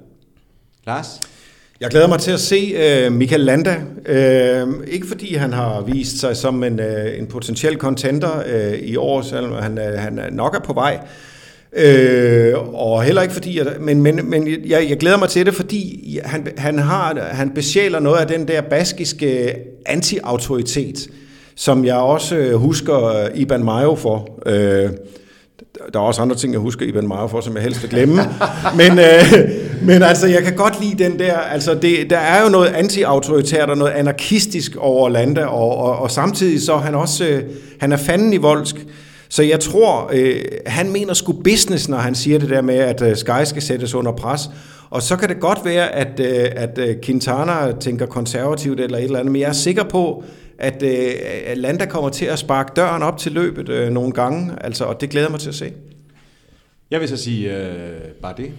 [0.86, 1.22] Lars?
[1.80, 3.82] Jeg glæder mig til at se øh, Michael Landa.
[4.06, 8.96] Øh, ikke fordi han har vist sig som en, øh, en potentiel contender øh, i
[8.96, 11.00] år, selvom han, øh, han nok er på vej.
[11.74, 15.56] Øh, og heller ikke fordi, at, men, men, men jeg, jeg glæder mig til det,
[15.56, 19.56] fordi han, han, har, han besjæler noget af den der baskiske
[19.86, 21.08] anti-autoritet,
[21.56, 24.30] som jeg også husker Iban Mayo for.
[24.46, 24.90] Øh,
[25.94, 28.16] der er også andre ting, jeg husker Iban Mayo for, som jeg helst vil glemme.
[28.80, 29.34] men, øh,
[29.82, 33.70] men altså, jeg kan godt lide den der, altså det, der er jo noget anti-autoritært
[33.70, 37.44] og noget anarkistisk over Landa, og, og, og samtidig så er han også, øh,
[37.80, 38.76] han er fanden i voldsk.
[39.36, 43.02] Så jeg tror, øh, han mener sgu business, når han siger det der med, at
[43.02, 44.50] øh, Sky skal sættes under pres.
[44.90, 49.04] Og så kan det godt være, at, øh, at øh, Quintana tænker konservativt eller et
[49.04, 50.24] eller andet, men jeg er sikker på,
[50.60, 51.12] at, øh,
[51.56, 55.10] Landa kommer til at sparke døren op til løbet øh, nogle gange, altså, og det
[55.10, 55.72] glæder mig til at se.
[56.92, 58.52] Jeg vil så sige øh, bare det.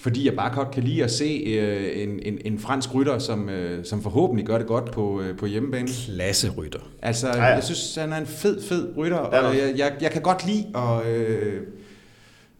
[0.00, 3.48] Fordi jeg bare godt kan lide at se øh, en, en, en fransk rytter, som,
[3.48, 5.88] øh, som forhåbentlig gør det godt på, øh, på hjemmebane.
[5.88, 6.78] Klasse rytter.
[7.02, 7.44] Altså, ja, ja.
[7.44, 10.66] jeg synes, han er en fed, fed rytter, og jeg, jeg, jeg kan godt lide
[10.74, 11.06] at...
[11.06, 11.62] Øh,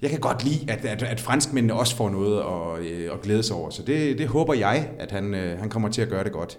[0.03, 3.43] jeg kan godt lide, at, at, at franskmændene også får noget at, øh, at glæde
[3.43, 3.71] sig over.
[3.71, 6.59] Så det, det håber jeg, at han, øh, han kommer til at gøre det godt.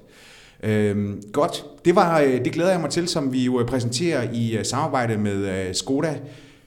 [0.64, 4.58] Øhm, godt, det, var, øh, det glæder jeg mig til, som vi jo præsenterer i
[4.58, 6.16] uh, samarbejde med uh, Skoda.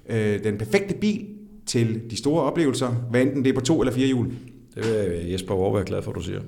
[0.09, 1.27] Uh, den perfekte bil
[1.67, 4.27] til de store oplevelser, hvad enten det er på to eller fire hjul.
[4.75, 6.41] Det vil Jesper Vore være glad for, at du siger.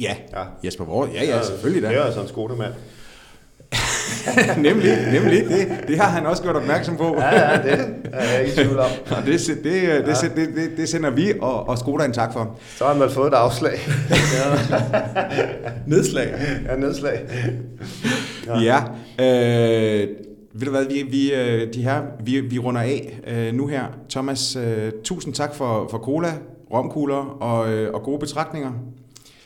[0.00, 0.44] Ja, ja.
[0.64, 1.88] Jesper Vore, ja, ja, selvfølgelig da.
[1.88, 2.72] Det er altså en Skoda-mand.
[4.56, 5.44] nemlig, nemlig.
[5.48, 7.16] Det, det har han også gjort opmærksom på.
[7.18, 8.90] ja, ja, det er jeg ikke tvivl om.
[9.10, 9.96] Og det, det, det, ja.
[9.98, 12.58] det, det, det, det sender vi og, og Skoda en tak for.
[12.76, 13.78] Så har man fået et afslag.
[15.86, 16.34] nedslag.
[16.68, 17.20] Ja, nedslag.
[18.46, 18.82] Ja.
[19.18, 20.08] ja øh,
[20.52, 23.84] ved du hvad, vi, vi, øh, de her, vi, vi runder af øh, nu her.
[24.10, 26.32] Thomas, øh, tusind tak for, for cola,
[26.72, 28.72] romkugler og, øh, og gode betragtninger.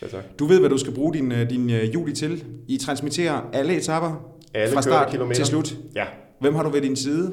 [0.03, 0.25] Ja, tak.
[0.39, 2.45] Du ved, hvad du skal bruge din, øh, din øh, juli til.
[2.69, 5.35] I transmitterer alle etapper alle fra start kilometer.
[5.35, 5.75] til slut.
[5.95, 6.05] Ja.
[6.41, 7.33] Hvem har du ved din side?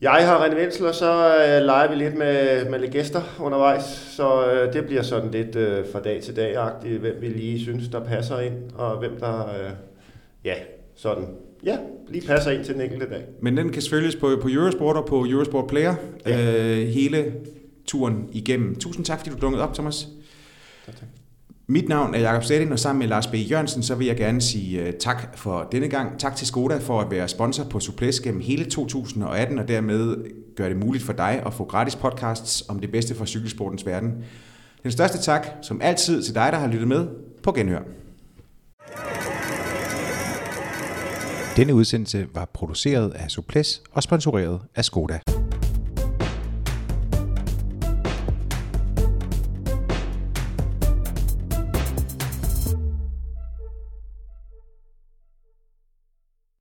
[0.00, 3.84] Jeg har René Wenzel, og så øh, leger vi lidt med, med lidt gæster undervejs,
[4.16, 7.88] så øh, det bliver sådan lidt øh, fra dag til dag-agtigt, hvem vi lige synes,
[7.88, 9.70] der passer ind, og hvem der, øh,
[10.44, 10.54] ja,
[10.94, 11.24] sådan
[11.64, 11.78] ja,
[12.08, 13.22] lige passer ind til den enkelte dag.
[13.42, 15.94] Men den kan følges på, på Eurosport og på Eurosport Player
[16.26, 16.80] ja.
[16.80, 17.32] øh, hele
[17.86, 18.74] turen igennem.
[18.74, 20.08] Tusind tak, fordi du dukkede op, Thomas.
[20.86, 21.08] Tak, tak.
[21.68, 23.34] Mit navn er Jakob Stedin, og sammen med Lars B.
[23.34, 26.18] Jørgensen, så vil jeg gerne sige uh, tak for denne gang.
[26.18, 30.16] Tak til Skoda for at være sponsor på Suples gennem hele 2018, og dermed
[30.56, 34.24] gøre det muligt for dig at få gratis podcasts om det bedste fra cykelsportens verden.
[34.82, 37.06] Den største tak, som altid, til dig, der har lyttet med
[37.42, 37.82] på Genhør.
[41.56, 45.35] Denne udsendelse var produceret af Suples og sponsoreret af Skoda.